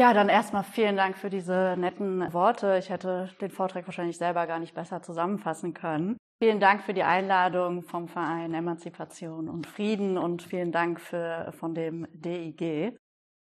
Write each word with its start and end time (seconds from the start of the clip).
Ja, 0.00 0.14
dann 0.14 0.30
erstmal 0.30 0.64
vielen 0.64 0.96
Dank 0.96 1.18
für 1.18 1.28
diese 1.28 1.74
netten 1.76 2.32
Worte. 2.32 2.78
Ich 2.78 2.88
hätte 2.88 3.28
den 3.42 3.50
Vortrag 3.50 3.86
wahrscheinlich 3.86 4.16
selber 4.16 4.46
gar 4.46 4.58
nicht 4.58 4.74
besser 4.74 5.02
zusammenfassen 5.02 5.74
können. 5.74 6.16
Vielen 6.42 6.58
Dank 6.58 6.82
für 6.84 6.94
die 6.94 7.02
Einladung 7.02 7.82
vom 7.82 8.08
Verein 8.08 8.54
Emanzipation 8.54 9.50
und 9.50 9.66
Frieden 9.66 10.16
und 10.16 10.40
vielen 10.40 10.72
Dank 10.72 11.02
für, 11.02 11.52
von 11.52 11.74
dem 11.74 12.06
DIG. 12.12 12.96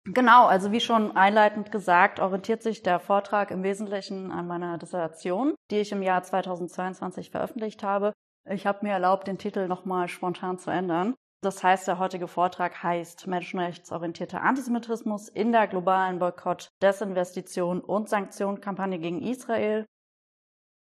Genau, 0.06 0.46
also 0.46 0.72
wie 0.72 0.80
schon 0.80 1.14
einleitend 1.14 1.71
gesagt, 1.71 2.19
orientiert 2.19 2.62
sich 2.62 2.83
der 2.83 2.99
Vortrag 2.99 3.51
im 3.51 3.62
Wesentlichen 3.62 4.33
an 4.33 4.46
meiner 4.46 4.79
Dissertation, 4.79 5.55
die 5.71 5.80
ich 5.80 5.93
im 5.93 6.01
Jahr 6.01 6.23
2022 6.23 7.30
veröffentlicht 7.30 7.83
habe. 7.83 8.15
Ich 8.49 8.67
habe 8.67 8.87
mir 8.87 8.93
erlaubt, 8.93 9.29
den 9.29 9.37
Titel 9.37 9.69
nochmal 9.69 10.09
spontan 10.09 10.57
zu 10.57 10.71
ändern. 10.71 11.15
Das 11.41 11.62
heißt, 11.62 11.86
der 11.86 12.00
heutige 12.00 12.27
Vortrag 12.27 12.82
heißt 12.82 13.29
Menschenrechtsorientierter 13.29 14.43
Antisemitismus 14.43 15.29
in 15.29 15.52
der 15.52 15.68
globalen 15.68 16.18
Boykott, 16.18 16.73
Desinvestition 16.82 17.80
und 17.80 18.09
Sanktionenkampagne 18.09 18.98
gegen 18.98 19.23
Israel. 19.23 19.87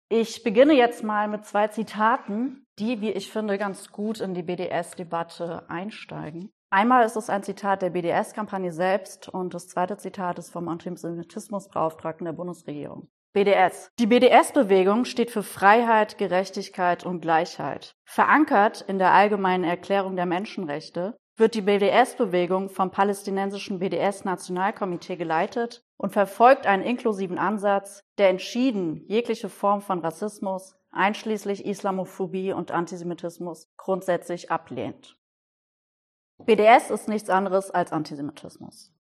Ich 0.09 0.43
beginne 0.43 0.73
jetzt 0.73 1.03
mal 1.03 1.27
mit 1.27 1.45
zwei 1.45 1.67
Zitaten, 1.67 2.65
die, 2.79 3.01
wie 3.01 3.11
ich 3.11 3.31
finde, 3.31 3.57
ganz 3.57 3.91
gut 3.91 4.21
in 4.21 4.33
die 4.33 4.43
BDS-Debatte 4.43 5.69
einsteigen. 5.69 6.51
Einmal 6.69 7.05
ist 7.05 7.17
es 7.17 7.29
ein 7.29 7.43
Zitat 7.43 7.81
der 7.81 7.89
BDS-Kampagne 7.89 8.71
selbst 8.71 9.27
und 9.27 9.53
das 9.53 9.67
zweite 9.67 9.97
Zitat 9.97 10.39
ist 10.39 10.51
vom 10.51 10.67
Antisemitismusbeauftragten 10.69 12.25
der 12.25 12.33
Bundesregierung. 12.33 13.09
BDS. 13.35 13.91
Die 13.99 14.07
BDS-Bewegung 14.07 15.03
steht 15.03 15.29
für 15.29 15.43
Freiheit, 15.43 16.17
Gerechtigkeit 16.17 17.05
und 17.05 17.19
Gleichheit. 17.19 17.93
Verankert 18.05 18.79
in 18.79 18.97
der 18.97 19.11
Allgemeinen 19.11 19.65
Erklärung 19.65 20.15
der 20.15 20.25
Menschenrechte 20.25 21.17
wird 21.35 21.53
die 21.53 21.61
BDS-Bewegung 21.61 22.69
vom 22.69 22.91
palästinensischen 22.91 23.79
BDS-Nationalkomitee 23.79 25.17
geleitet 25.17 25.83
und 25.97 26.13
verfolgt 26.13 26.65
einen 26.65 26.83
inklusiven 26.83 27.37
Ansatz, 27.37 27.99
der 28.17 28.29
entschieden 28.29 29.03
jegliche 29.09 29.49
Form 29.49 29.81
von 29.81 29.99
Rassismus, 29.99 30.77
einschließlich 30.91 31.65
Islamophobie 31.65 32.53
und 32.53 32.71
Antisemitismus, 32.71 33.67
grundsätzlich 33.75 34.49
ablehnt. 34.49 35.17
BDS 36.45 36.89
ist 36.89 37.09
nichts 37.09 37.29
anderes 37.29 37.69
als 37.69 37.91
Antisemitismus. 37.91 38.94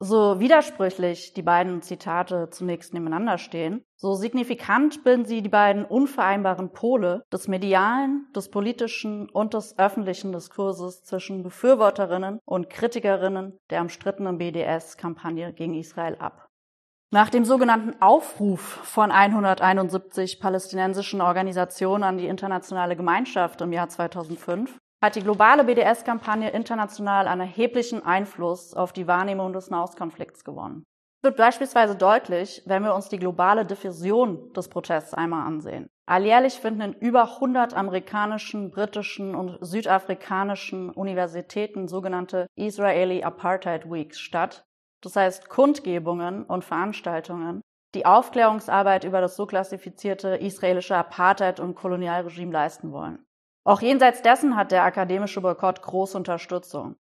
So 0.00 0.38
widersprüchlich 0.38 1.34
die 1.34 1.42
beiden 1.42 1.82
Zitate 1.82 2.50
zunächst 2.50 2.94
nebeneinander 2.94 3.36
stehen, 3.36 3.84
so 3.96 4.14
signifikant 4.14 5.02
bilden 5.02 5.24
sie 5.24 5.42
die 5.42 5.48
beiden 5.48 5.84
unvereinbaren 5.84 6.72
Pole 6.72 7.24
des 7.32 7.48
medialen, 7.48 8.28
des 8.34 8.48
politischen 8.48 9.28
und 9.28 9.54
des 9.54 9.76
öffentlichen 9.76 10.30
Diskurses 10.30 11.02
zwischen 11.02 11.42
Befürworterinnen 11.42 12.38
und 12.44 12.70
Kritikerinnen 12.70 13.58
der 13.70 13.80
umstrittenen 13.80 14.38
BDS-Kampagne 14.38 15.52
gegen 15.52 15.74
Israel 15.74 16.14
ab. 16.20 16.46
Nach 17.10 17.28
dem 17.28 17.44
sogenannten 17.44 18.00
Aufruf 18.00 18.60
von 18.60 19.10
171 19.10 20.38
palästinensischen 20.38 21.20
Organisationen 21.20 22.04
an 22.04 22.18
die 22.18 22.28
internationale 22.28 22.94
Gemeinschaft 22.94 23.60
im 23.62 23.72
Jahr 23.72 23.88
2005 23.88 24.78
hat 25.00 25.14
die 25.14 25.22
globale 25.22 25.64
BDS-Kampagne 25.64 26.50
international 26.50 27.28
einen 27.28 27.42
erheblichen 27.42 28.04
Einfluss 28.04 28.74
auf 28.74 28.92
die 28.92 29.06
Wahrnehmung 29.06 29.52
des 29.52 29.70
Nahostkonflikts 29.70 30.44
gewonnen. 30.44 30.84
Es 31.20 31.24
wird 31.24 31.36
beispielsweise 31.36 31.96
deutlich, 31.96 32.62
wenn 32.66 32.84
wir 32.84 32.94
uns 32.94 33.08
die 33.08 33.18
globale 33.18 33.64
Diffusion 33.64 34.52
des 34.52 34.68
Protests 34.68 35.14
einmal 35.14 35.46
ansehen. 35.46 35.88
Alljährlich 36.06 36.54
finden 36.54 36.80
in 36.80 36.92
über 36.94 37.34
100 37.34 37.74
amerikanischen, 37.74 38.70
britischen 38.70 39.34
und 39.34 39.58
südafrikanischen 39.60 40.90
Universitäten 40.90 41.88
sogenannte 41.88 42.46
Israeli 42.54 43.24
Apartheid 43.24 43.90
Weeks 43.90 44.20
statt. 44.20 44.64
Das 45.02 45.16
heißt 45.16 45.48
Kundgebungen 45.48 46.44
und 46.44 46.64
Veranstaltungen, 46.64 47.62
die 47.94 48.06
Aufklärungsarbeit 48.06 49.04
über 49.04 49.20
das 49.20 49.36
so 49.36 49.46
klassifizierte 49.46 50.36
israelische 50.36 50.96
Apartheid- 50.96 51.60
und 51.60 51.74
Kolonialregime 51.74 52.52
leisten 52.52 52.92
wollen. 52.92 53.24
Auch 53.68 53.82
jenseits 53.82 54.22
dessen 54.22 54.56
hat 54.56 54.72
der 54.72 54.82
akademische 54.82 55.42
Boykott 55.42 55.82
große 55.82 56.16
Unterstützung. 56.16 56.96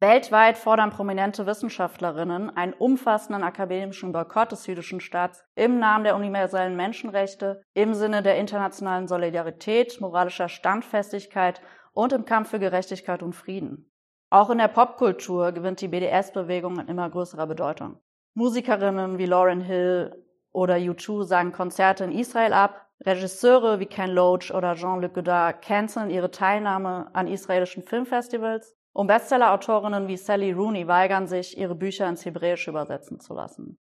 Weltweit 0.00 0.56
fordern 0.56 0.90
prominente 0.90 1.46
Wissenschaftlerinnen 1.46 2.48
einen 2.56 2.74
umfassenden 2.74 3.42
akademischen 3.42 4.12
Boykott 4.12 4.52
des 4.52 4.68
jüdischen 4.68 5.00
Staats 5.00 5.42
im 5.56 5.80
Namen 5.80 6.04
der 6.04 6.14
universellen 6.14 6.76
Menschenrechte, 6.76 7.64
im 7.74 7.94
Sinne 7.94 8.22
der 8.22 8.36
internationalen 8.36 9.08
Solidarität, 9.08 10.00
moralischer 10.00 10.48
Standfestigkeit 10.48 11.60
und 11.92 12.12
im 12.12 12.24
Kampf 12.24 12.50
für 12.50 12.60
Gerechtigkeit 12.60 13.24
und 13.24 13.32
Frieden. 13.32 13.90
Auch 14.30 14.50
in 14.50 14.58
der 14.58 14.68
Popkultur 14.68 15.50
gewinnt 15.50 15.80
die 15.80 15.88
BDS-Bewegung 15.88 16.78
an 16.78 16.86
immer 16.86 17.10
größerer 17.10 17.48
Bedeutung. 17.48 17.98
Musikerinnen 18.34 19.18
wie 19.18 19.26
Lauren 19.26 19.60
Hill 19.60 20.24
oder 20.52 20.76
U2 20.76 21.24
sagen 21.24 21.52
Konzerte 21.52 22.04
in 22.04 22.12
Israel 22.12 22.52
ab, 22.52 22.88
Regisseure 23.04 23.80
wie 23.80 23.86
Ken 23.86 24.10
Loach 24.10 24.54
oder 24.54 24.76
Jean-Luc 24.76 25.14
Godard 25.14 25.60
canceln 25.60 26.08
ihre 26.08 26.30
Teilnahme 26.30 27.10
an 27.12 27.26
israelischen 27.26 27.82
Filmfestivals 27.82 28.76
und 28.92 29.08
Bestsellerautorinnen 29.08 30.06
wie 30.06 30.16
Sally 30.16 30.52
Rooney 30.52 30.86
weigern 30.86 31.26
sich, 31.26 31.58
ihre 31.58 31.74
Bücher 31.74 32.08
ins 32.08 32.24
Hebräische 32.24 32.70
übersetzen 32.70 33.18
zu 33.18 33.34
lassen. 33.34 33.78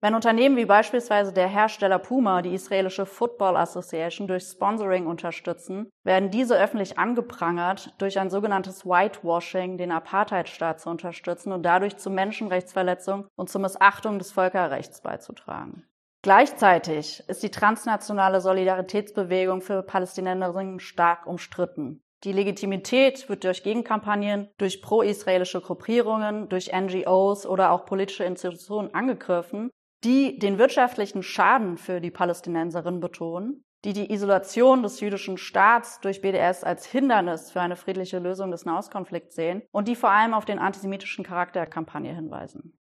Wenn 0.00 0.14
Unternehmen 0.14 0.56
wie 0.56 0.64
beispielsweise 0.64 1.32
der 1.32 1.48
Hersteller 1.48 1.98
Puma 1.98 2.42
die 2.42 2.54
israelische 2.54 3.04
Football 3.04 3.56
Association 3.56 4.28
durch 4.28 4.44
Sponsoring 4.44 5.08
unterstützen, 5.08 5.90
werden 6.04 6.30
diese 6.30 6.56
öffentlich 6.56 6.98
angeprangert, 6.98 7.94
durch 7.98 8.20
ein 8.20 8.30
sogenanntes 8.30 8.86
Whitewashing 8.86 9.76
den 9.76 9.90
Apartheidstaat 9.90 10.80
zu 10.80 10.90
unterstützen 10.90 11.52
und 11.52 11.64
dadurch 11.64 11.96
zu 11.96 12.10
Menschenrechtsverletzungen 12.10 13.26
und 13.34 13.50
zur 13.50 13.60
Missachtung 13.60 14.20
des 14.20 14.30
Völkerrechts 14.30 15.00
beizutragen. 15.00 15.87
Gleichzeitig 16.22 17.22
ist 17.28 17.42
die 17.42 17.50
transnationale 17.50 18.40
Solidaritätsbewegung 18.40 19.60
für 19.60 19.82
Palästinenserinnen 19.82 20.80
stark 20.80 21.26
umstritten. 21.26 22.02
Die 22.24 22.32
Legitimität 22.32 23.28
wird 23.28 23.44
durch 23.44 23.62
Gegenkampagnen, 23.62 24.48
durch 24.58 24.82
pro-israelische 24.82 25.60
Gruppierungen, 25.60 26.48
durch 26.48 26.72
NGOs 26.72 27.46
oder 27.46 27.70
auch 27.70 27.86
politische 27.86 28.24
Institutionen 28.24 28.92
angegriffen, 28.92 29.70
die 30.02 30.38
den 30.38 30.58
wirtschaftlichen 30.58 31.22
Schaden 31.22 31.76
für 31.76 32.00
die 32.00 32.10
Palästinenserinnen 32.10 32.98
betonen, 32.98 33.62
die 33.84 33.92
die 33.92 34.12
Isolation 34.12 34.82
des 34.82 34.98
jüdischen 34.98 35.38
Staats 35.38 36.00
durch 36.00 36.20
BDS 36.20 36.64
als 36.64 36.86
Hindernis 36.86 37.52
für 37.52 37.60
eine 37.60 37.76
friedliche 37.76 38.18
Lösung 38.18 38.50
des 38.50 38.64
Nahostkonflikts 38.64 39.36
sehen 39.36 39.62
und 39.70 39.86
die 39.86 39.94
vor 39.94 40.10
allem 40.10 40.34
auf 40.34 40.44
den 40.44 40.58
antisemitischen 40.58 41.24
Charakter 41.24 41.60
der 41.60 41.70
Kampagne 41.70 42.12
hinweisen. 42.12 42.76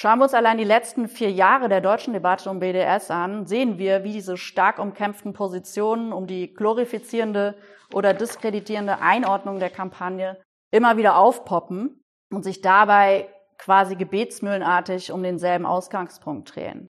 Schauen 0.00 0.20
wir 0.20 0.26
uns 0.26 0.34
allein 0.34 0.58
die 0.58 0.62
letzten 0.62 1.08
vier 1.08 1.32
Jahre 1.32 1.68
der 1.68 1.80
deutschen 1.80 2.12
Debatte 2.12 2.50
um 2.50 2.60
BDS 2.60 3.10
an, 3.10 3.46
sehen 3.46 3.78
wir, 3.78 4.04
wie 4.04 4.12
diese 4.12 4.36
stark 4.36 4.78
umkämpften 4.78 5.32
Positionen 5.32 6.12
um 6.12 6.28
die 6.28 6.54
glorifizierende 6.54 7.56
oder 7.92 8.14
diskreditierende 8.14 9.00
Einordnung 9.00 9.58
der 9.58 9.70
Kampagne 9.70 10.40
immer 10.70 10.98
wieder 10.98 11.18
aufpoppen 11.18 12.04
und 12.30 12.44
sich 12.44 12.60
dabei 12.60 13.28
quasi 13.58 13.96
gebetsmühlenartig 13.96 15.10
um 15.10 15.24
denselben 15.24 15.66
Ausgangspunkt 15.66 16.54
drehen. 16.54 16.86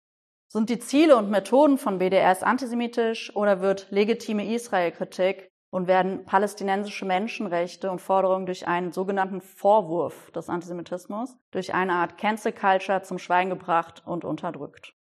Sind 0.49 0.69
die 0.69 0.81
Ziele 0.81 1.17
und 1.17 1.31
Methoden 1.31 1.79
von 1.79 1.99
BDS 1.99 2.43
antisemitisch 2.43 3.31
oder 3.37 3.61
wird 3.61 3.87
legitime 3.93 4.53
Israel-Kritik 4.53 5.49
und 5.77 5.89
werden 5.89 6.25
palästinensische 6.25 7.05
Menschenrechte 7.05 7.91
und 7.91 8.01
Forderungen 8.01 8.47
durch 8.47 8.67
einen 8.67 8.93
sogenannten 8.93 9.43
Vorwurf 9.43 10.31
des 10.31 10.49
Antisemitismus, 10.49 11.37
durch 11.51 11.75
eine 11.75 11.93
Art 11.93 12.17
Cancel 12.17 12.53
Culture 12.53 13.03
zum 13.03 13.19
Schweigen 13.19 13.51
gebracht 13.51 14.03
und 14.07 14.25
unterdrückt. 14.25 14.95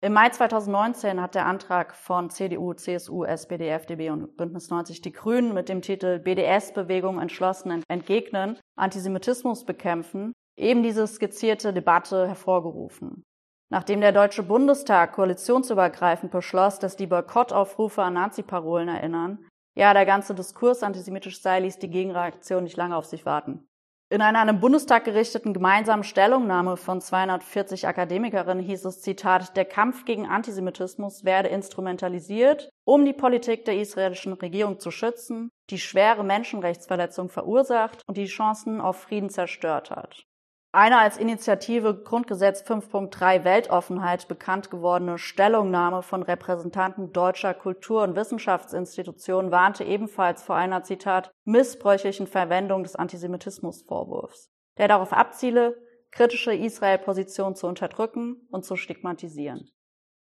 Im 0.00 0.14
Mai 0.14 0.30
2019 0.30 1.20
hat 1.20 1.34
der 1.34 1.44
Antrag 1.44 1.94
von 1.94 2.30
CDU, 2.30 2.72
CSU, 2.72 3.24
SPD, 3.24 3.68
FDP 3.68 4.08
und 4.08 4.34
Bündnis 4.38 4.70
90 4.70 5.02
Die 5.02 5.12
Grünen 5.12 5.52
mit 5.52 5.68
dem 5.68 5.82
Titel 5.82 6.20
BDS-Bewegung 6.20 7.20
entschlossen 7.20 7.84
entgegnen, 7.88 8.58
Antisemitismus 8.78 9.66
bekämpfen, 9.66 10.32
eben 10.56 10.82
diese 10.82 11.06
skizzierte 11.06 11.74
Debatte 11.74 12.26
hervorgerufen. 12.26 13.24
Nachdem 13.70 14.00
der 14.00 14.12
Deutsche 14.12 14.42
Bundestag 14.42 15.12
koalitionsübergreifend 15.12 16.32
beschloss, 16.32 16.78
dass 16.78 16.96
die 16.96 17.08
Boykottaufrufe 17.08 18.02
an 18.02 18.14
Nazi-Parolen 18.14 18.88
erinnern, 18.88 19.46
ja, 19.74 19.92
der 19.92 20.06
ganze 20.06 20.34
Diskurs 20.34 20.82
antisemitisch 20.82 21.40
sei, 21.40 21.60
ließ 21.60 21.78
die 21.78 21.90
Gegenreaktion 21.90 22.64
nicht 22.64 22.76
lange 22.76 22.96
auf 22.96 23.06
sich 23.06 23.26
warten. 23.26 23.66
In 24.10 24.20
einer 24.20 24.38
an 24.38 24.46
den 24.46 24.60
Bundestag 24.60 25.06
gerichteten 25.06 25.54
gemeinsamen 25.54 26.04
Stellungnahme 26.04 26.76
von 26.76 27.00
240 27.00 27.88
Akademikerinnen 27.88 28.62
hieß 28.62 28.84
es, 28.84 29.00
Zitat, 29.00 29.56
der 29.56 29.64
Kampf 29.64 30.04
gegen 30.04 30.26
Antisemitismus 30.26 31.24
werde 31.24 31.48
instrumentalisiert, 31.48 32.68
um 32.84 33.04
die 33.04 33.14
Politik 33.14 33.64
der 33.64 33.78
israelischen 33.78 34.34
Regierung 34.34 34.78
zu 34.78 34.90
schützen, 34.90 35.50
die 35.70 35.78
schwere 35.78 36.22
Menschenrechtsverletzungen 36.22 37.30
verursacht 37.30 38.02
und 38.06 38.16
die 38.16 38.26
Chancen 38.26 38.80
auf 38.80 38.98
Frieden 38.98 39.30
zerstört 39.30 39.90
hat. 39.90 40.26
Eine 40.74 40.98
als 40.98 41.18
Initiative 41.18 41.94
Grundgesetz 41.94 42.62
5.3 42.62 43.44
Weltoffenheit 43.44 44.26
bekannt 44.26 44.72
gewordene 44.72 45.18
Stellungnahme 45.18 46.02
von 46.02 46.24
Repräsentanten 46.24 47.12
deutscher 47.12 47.54
Kultur- 47.54 48.02
und 48.02 48.16
Wissenschaftsinstitutionen 48.16 49.52
warnte 49.52 49.84
ebenfalls 49.84 50.42
vor 50.42 50.56
einer, 50.56 50.82
Zitat, 50.82 51.30
missbräuchlichen 51.44 52.26
Verwendung 52.26 52.82
des 52.82 52.96
Antisemitismusvorwurfs, 52.96 54.50
der 54.76 54.88
darauf 54.88 55.12
abziele, 55.12 55.80
kritische 56.10 56.52
Israel-Position 56.52 57.54
zu 57.54 57.68
unterdrücken 57.68 58.48
und 58.50 58.64
zu 58.64 58.74
stigmatisieren. 58.74 59.70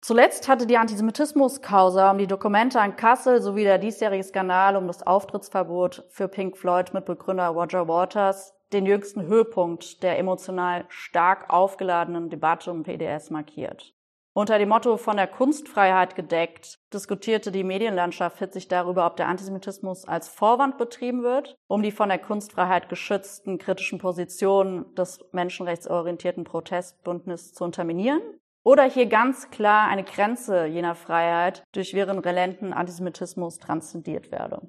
Zuletzt 0.02 0.48
hatte 0.48 0.68
die 0.68 0.78
Antisemitismus-Causa 0.78 2.12
um 2.12 2.20
die 2.20 2.28
Dokumente 2.28 2.80
an 2.80 2.96
Kassel 2.96 3.42
sowie 3.42 3.64
der 3.64 3.80
diesjährige 3.80 4.24
Skandal 4.24 4.76
um 4.76 4.86
das 4.86 5.02
Auftrittsverbot 5.02 6.06
für 6.12 6.28
Pink 6.28 6.60
Floyd 6.60 6.94
mit 6.94 7.06
Begründer 7.06 7.48
Roger 7.48 7.88
Waters 7.88 8.54
den 8.74 8.86
jüngsten 8.86 9.24
Höhepunkt 9.24 10.04
der 10.04 10.18
emotional 10.18 10.86
stark 10.90 11.50
aufgeladenen 11.50 12.30
Debatte 12.30 12.72
um 12.72 12.84
PDS 12.84 13.30
markiert. 13.30 13.94
Unter 14.36 14.58
dem 14.58 14.70
Motto 14.70 14.98
von 14.98 15.16
der 15.16 15.28
Kunstfreiheit 15.28 16.16
gedeckt 16.16 16.80
diskutierte 16.92 17.52
die 17.52 17.64
Medienlandschaft 17.64 18.40
hitzig 18.40 18.68
darüber, 18.68 19.06
ob 19.06 19.16
der 19.16 19.28
Antisemitismus 19.28 20.06
als 20.06 20.28
Vorwand 20.28 20.80
betrieben 20.80 21.22
wird, 21.22 21.56
um 21.68 21.84
die 21.84 21.92
von 21.92 22.10
der 22.10 22.18
Kunstfreiheit 22.18 22.90
geschützten 22.90 23.60
kritischen 23.60 24.00
Positionen 24.00 24.94
des 24.96 25.20
menschenrechtsorientierten 25.34 26.46
Protestbündnisses 26.46 27.54
zu 27.54 27.64
unterminieren 27.64 28.22
oder 28.64 28.84
hier 28.86 29.06
ganz 29.06 29.52
klar 29.52 29.88
eine 29.88 30.04
Grenze 30.04 30.66
jener 30.66 30.96
Freiheit 30.96 31.64
durch 31.74 31.94
virulenten 31.94 32.74
Antisemitismus 32.74 33.60
transzendiert 33.60 34.32
werde. 34.32 34.68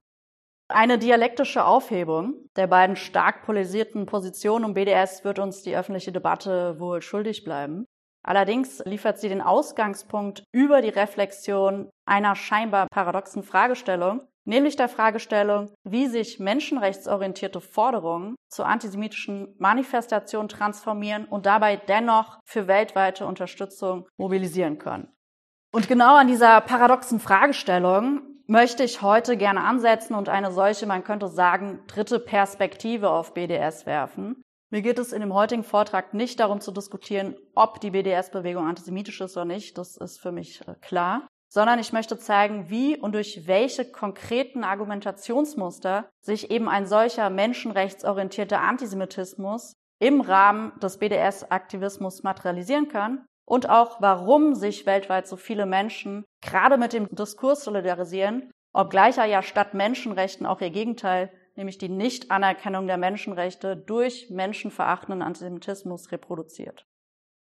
Eine 0.68 0.98
dialektische 0.98 1.64
Aufhebung 1.64 2.36
der 2.56 2.66
beiden 2.66 2.96
stark 2.96 3.42
polarisierten 3.42 4.06
Positionen 4.06 4.64
um 4.64 4.74
BDS 4.74 5.22
wird 5.22 5.38
uns 5.38 5.62
die 5.62 5.76
öffentliche 5.76 6.10
Debatte 6.10 6.80
wohl 6.80 7.02
schuldig 7.02 7.44
bleiben. 7.44 7.84
Allerdings 8.26 8.82
liefert 8.86 9.18
sie 9.18 9.28
den 9.28 9.42
Ausgangspunkt 9.42 10.44
über 10.52 10.80
die 10.80 10.88
Reflexion 10.88 11.90
einer 12.06 12.34
scheinbar 12.34 12.86
paradoxen 12.90 13.42
Fragestellung, 13.42 14.22
nämlich 14.46 14.76
der 14.76 14.88
Fragestellung, 14.88 15.70
wie 15.84 16.06
sich 16.06 16.40
menschenrechtsorientierte 16.40 17.60
Forderungen 17.60 18.34
zu 18.48 18.64
antisemitischen 18.64 19.54
Manifestationen 19.58 20.48
transformieren 20.48 21.26
und 21.26 21.44
dabei 21.44 21.76
dennoch 21.76 22.38
für 22.46 22.66
weltweite 22.66 23.26
Unterstützung 23.26 24.08
mobilisieren 24.16 24.78
können. 24.78 25.12
Und 25.74 25.88
genau 25.88 26.16
an 26.16 26.28
dieser 26.28 26.62
paradoxen 26.62 27.20
Fragestellung 27.20 28.33
möchte 28.46 28.84
ich 28.84 29.02
heute 29.02 29.36
gerne 29.36 29.62
ansetzen 29.62 30.14
und 30.14 30.28
eine 30.28 30.52
solche, 30.52 30.86
man 30.86 31.04
könnte 31.04 31.28
sagen, 31.28 31.80
dritte 31.86 32.18
Perspektive 32.20 33.10
auf 33.10 33.34
BDS 33.34 33.86
werfen, 33.86 34.42
mir 34.70 34.82
geht 34.82 34.98
es 34.98 35.12
in 35.12 35.20
dem 35.20 35.32
heutigen 35.32 35.62
Vortrag 35.62 36.14
nicht 36.14 36.40
darum 36.40 36.60
zu 36.60 36.72
diskutieren, 36.72 37.36
ob 37.54 37.80
die 37.80 37.90
BDS-Bewegung 37.90 38.66
antisemitisch 38.66 39.20
ist 39.20 39.36
oder 39.36 39.44
nicht, 39.44 39.78
das 39.78 39.96
ist 39.96 40.20
für 40.20 40.32
mich 40.32 40.66
äh, 40.66 40.74
klar, 40.80 41.28
sondern 41.48 41.78
ich 41.78 41.92
möchte 41.92 42.18
zeigen, 42.18 42.70
wie 42.70 42.96
und 42.96 43.14
durch 43.14 43.46
welche 43.46 43.84
konkreten 43.84 44.64
Argumentationsmuster 44.64 46.08
sich 46.20 46.50
eben 46.50 46.68
ein 46.68 46.86
solcher 46.86 47.30
menschenrechtsorientierter 47.30 48.60
Antisemitismus 48.60 49.74
im 50.00 50.20
Rahmen 50.20 50.72
des 50.80 50.98
BDS-Aktivismus 50.98 52.24
materialisieren 52.24 52.88
kann 52.88 53.24
und 53.46 53.68
auch 53.68 54.00
warum 54.00 54.54
sich 54.54 54.86
weltweit 54.86 55.26
so 55.26 55.36
viele 55.36 55.66
Menschen 55.66 56.24
gerade 56.40 56.78
mit 56.78 56.92
dem 56.92 57.08
Diskurs 57.10 57.64
solidarisieren, 57.64 58.50
obgleich 58.72 59.18
er 59.18 59.26
ja 59.26 59.42
statt 59.42 59.74
Menschenrechten 59.74 60.46
auch 60.46 60.60
ihr 60.60 60.70
Gegenteil 60.70 61.30
nämlich 61.56 61.78
die 61.78 61.88
Nichtanerkennung 61.88 62.86
der 62.86 62.96
Menschenrechte 62.96 63.76
durch 63.76 64.30
menschenverachtenden 64.30 65.22
Antisemitismus 65.22 66.10
reproduziert. 66.12 66.86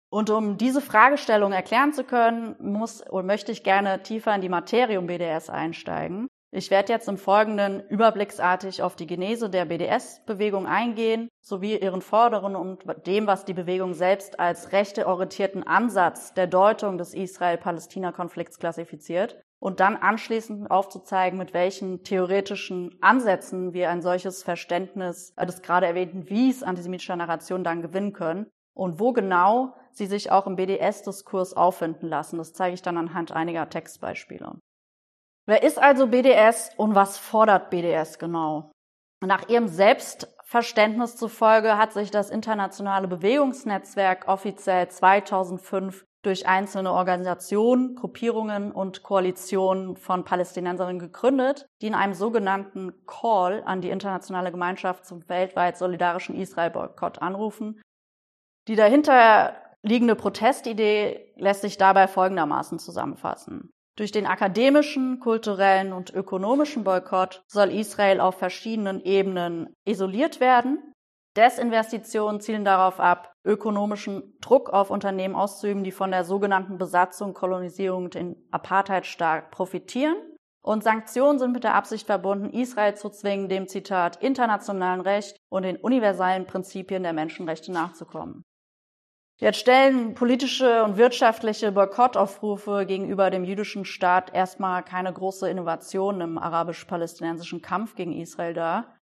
Und 0.09 0.29
um 0.29 0.57
diese 0.57 0.81
Fragestellung 0.81 1.53
erklären 1.53 1.91
zu 1.91 2.03
können, 2.03 2.55
muss 2.59 3.01
und 3.01 3.25
möchte 3.25 3.51
ich 3.51 3.63
gerne 3.63 4.03
tiefer 4.03 4.35
in 4.35 4.41
die 4.41 4.49
Materie 4.49 4.99
um 4.99 5.07
BDS 5.07 5.49
einsteigen. 5.49 6.27
Ich 6.55 6.69
werde 6.69 6.93
jetzt 6.93 7.07
im 7.07 7.17
Folgenden 7.17 7.81
überblicksartig 7.89 8.83
auf 8.83 8.95
die 8.95 9.07
Genese 9.07 9.49
der 9.49 9.65
BDS-Bewegung 9.65 10.67
eingehen, 10.67 11.27
sowie 11.41 11.77
ihren 11.77 12.03
Forderungen 12.03 12.55
und 12.55 12.83
dem, 13.07 13.25
was 13.25 13.43
die 13.43 13.55
Bewegung 13.55 13.95
selbst 13.95 14.39
als 14.39 14.71
rechteorientierten 14.71 15.63
Ansatz 15.65 16.35
der 16.35 16.45
Deutung 16.45 16.99
des 16.99 17.15
Israel-Palästina-Konflikts 17.15 18.59
klassifiziert 18.59 19.41
und 19.57 19.79
dann 19.79 19.95
anschließend 19.95 20.69
aufzuzeigen, 20.69 21.39
mit 21.39 21.55
welchen 21.55 22.03
theoretischen 22.03 22.99
Ansätzen 23.01 23.73
wir 23.73 23.89
ein 23.89 24.03
solches 24.03 24.43
Verständnis 24.43 25.33
äh, 25.35 25.47
des 25.47 25.63
gerade 25.63 25.87
erwähnten 25.87 26.29
Wies 26.29 26.61
antisemitischer 26.61 27.15
Narration 27.15 27.63
dann 27.63 27.81
gewinnen 27.81 28.13
können 28.13 28.45
und 28.75 28.99
wo 28.99 29.11
genau 29.11 29.73
sie 29.91 30.05
sich 30.05 30.29
auch 30.29 30.45
im 30.45 30.55
BDS-Diskurs 30.55 31.57
auffinden 31.57 32.09
lassen. 32.09 32.37
Das 32.37 32.53
zeige 32.53 32.75
ich 32.75 32.83
dann 32.83 32.99
anhand 32.99 33.31
einiger 33.31 33.67
Textbeispiele. 33.67 34.59
Wer 35.45 35.63
ist 35.63 35.77
also 35.77 36.07
BDS 36.07 36.71
und 36.77 36.95
was 36.95 37.17
fordert 37.17 37.69
BDS 37.69 38.17
genau? 38.17 38.71
Nach 39.25 39.49
ihrem 39.49 39.67
Selbstverständnis 39.67 41.17
zufolge 41.17 41.77
hat 41.77 41.91
sich 41.91 42.11
das 42.11 42.29
internationale 42.29 43.07
Bewegungsnetzwerk 43.09 44.27
offiziell 44.27 44.87
2005 44.87 46.05
durch 46.23 46.47
einzelne 46.47 46.93
Organisationen, 46.93 47.95
Gruppierungen 47.95 48.71
und 48.71 49.03
Koalitionen 49.03 49.97
von 49.97 50.23
Palästinenserinnen 50.23 50.99
gegründet, 50.99 51.67
die 51.81 51.87
in 51.87 51.95
einem 51.95 52.13
sogenannten 52.13 53.05
Call 53.05 53.63
an 53.65 53.81
die 53.81 53.89
internationale 53.89 54.51
Gemeinschaft 54.51 55.05
zum 55.05 55.27
weltweit 55.27 55.77
solidarischen 55.77 56.35
Israel-Boykott 56.35 57.21
anrufen. 57.21 57.81
Die 58.69 58.77
dahinter 58.77 59.57
liegende 59.81 60.15
Protestidee 60.15 61.33
lässt 61.35 61.61
sich 61.61 61.77
dabei 61.77 62.07
folgendermaßen 62.07 62.79
zusammenfassen. 62.79 63.73
Durch 63.95 64.11
den 64.11 64.25
akademischen, 64.25 65.19
kulturellen 65.19 65.93
und 65.93 66.13
ökonomischen 66.13 66.83
Boykott 66.83 67.43
soll 67.47 67.71
Israel 67.71 68.19
auf 68.19 68.37
verschiedenen 68.37 69.01
Ebenen 69.01 69.75
isoliert 69.85 70.39
werden 70.39 70.93
Desinvestitionen 71.35 72.41
zielen 72.41 72.63
darauf 72.63 72.99
ab, 72.99 73.33
ökonomischen 73.43 74.37
Druck 74.39 74.69
auf 74.69 74.91
Unternehmen 74.91 75.35
auszuüben, 75.35 75.83
die 75.83 75.91
von 75.91 76.11
der 76.11 76.25
sogenannten 76.25 76.77
Besatzung, 76.77 77.33
Kolonisierung 77.33 78.05
und 78.05 78.13
den 78.13 78.35
Apartheidstaat 78.51 79.49
profitieren. 79.49 80.15
Und 80.63 80.83
Sanktionen 80.83 81.39
sind 81.39 81.51
mit 81.51 81.63
der 81.63 81.73
Absicht 81.73 82.05
verbunden, 82.05 82.51
Israel 82.51 82.95
zu 82.95 83.09
zwingen, 83.09 83.49
dem 83.49 83.67
Zitat 83.67 84.21
internationalen 84.23 85.01
Recht 85.01 85.35
und 85.49 85.63
den 85.63 85.77
universalen 85.77 86.45
Prinzipien 86.45 87.03
der 87.03 87.13
Menschenrechte 87.13 87.71
nachzukommen. 87.71 88.43
Jetzt 89.43 89.59
stellen 89.59 90.13
politische 90.13 90.85
und 90.85 90.95
wirtschaftliche 90.95 91.73
Boykottaufrufe 91.73 92.85
gegenüber 92.85 93.29
dem 93.29 93.43
jüdischen 93.43 93.83
Staat 93.83 94.33
erstmal 94.33 94.83
keine 94.83 95.11
große 95.11 95.49
Innovation 95.49 96.21
im 96.21 96.37
arabisch-palästinensischen 96.37 97.61
Kampf 97.61 97.95
gegen 97.95 98.13
Israel 98.13 98.53
dar. 98.53 98.95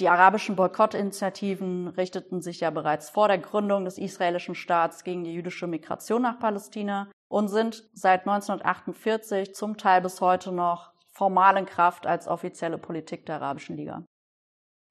Die 0.00 0.08
arabischen 0.08 0.56
Boykottinitiativen 0.56 1.88
richteten 1.88 2.40
sich 2.40 2.60
ja 2.60 2.70
bereits 2.70 3.10
vor 3.10 3.28
der 3.28 3.36
Gründung 3.36 3.84
des 3.84 3.98
israelischen 3.98 4.54
Staats 4.54 5.04
gegen 5.04 5.24
die 5.24 5.34
jüdische 5.34 5.66
Migration 5.66 6.22
nach 6.22 6.38
Palästina 6.38 7.10
und 7.28 7.48
sind 7.48 7.86
seit 7.92 8.20
1948 8.20 9.54
zum 9.54 9.76
Teil 9.76 10.00
bis 10.00 10.22
heute 10.22 10.52
noch 10.52 10.94
formal 11.10 11.58
in 11.58 11.66
Kraft 11.66 12.06
als 12.06 12.28
offizielle 12.28 12.78
Politik 12.78 13.26
der 13.26 13.42
Arabischen 13.42 13.76
Liga. 13.76 14.02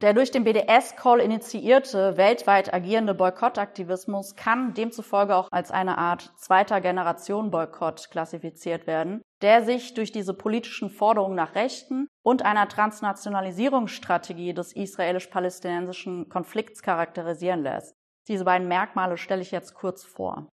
Der 0.02 0.16
durch 0.16 0.32
den 0.32 0.44
BDS-Call 0.44 1.20
initiierte, 1.20 2.18
weltweit 2.18 2.74
agierende 2.74 3.14
Boykottaktivismus 3.14 4.36
kann 4.36 4.74
demzufolge 4.74 5.36
auch 5.36 5.48
als 5.52 5.70
eine 5.70 6.00
Art 6.00 6.34
zweiter 6.38 6.82
Generation 6.82 7.52
Boykott 7.52 8.10
klassifiziert 8.10 8.88
werden, 8.88 9.22
der 9.44 9.64
sich 9.64 9.94
durch 9.94 10.12
diese 10.12 10.34
politischen 10.34 10.90
Forderungen 10.90 11.36
nach 11.36 11.54
Rechten 11.54 12.08
und 12.24 12.44
einer 12.44 12.68
Transnationalisierungsstrategie 12.68 14.56
des 14.56 14.74
israelisch-palästinensischen 14.74 16.30
Konflikts 16.30 16.82
charakterisieren 16.82 17.62
lässt. 17.62 17.94
Diese 18.28 18.46
beiden 18.46 18.68
Merkmale 18.68 19.18
stelle 19.18 19.44
ich 19.44 19.52
jetzt 19.52 19.76
kurz 19.76 20.04
vor. 20.04 20.50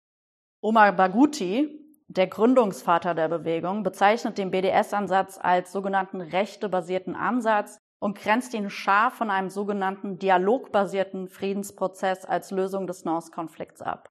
Omar 0.62 0.92
Baguti, 0.92 1.84
der 2.08 2.28
Gründungsvater 2.28 3.14
der 3.14 3.28
Bewegung, 3.28 3.82
bezeichnet 3.82 4.38
den 4.38 4.50
BDS-Ansatz 4.50 5.38
als 5.38 5.70
sogenannten 5.70 6.22
rechtebasierten 6.22 7.14
Ansatz 7.14 7.78
und 8.04 8.18
grenzt 8.18 8.52
ihn 8.52 8.68
scharf 8.68 9.14
von 9.14 9.30
einem 9.30 9.48
sogenannten 9.48 10.18
dialogbasierten 10.18 11.26
Friedensprozess 11.26 12.26
als 12.26 12.50
Lösung 12.50 12.86
des 12.86 13.06
Nahostkonflikts 13.06 13.80
ab. 13.80 14.10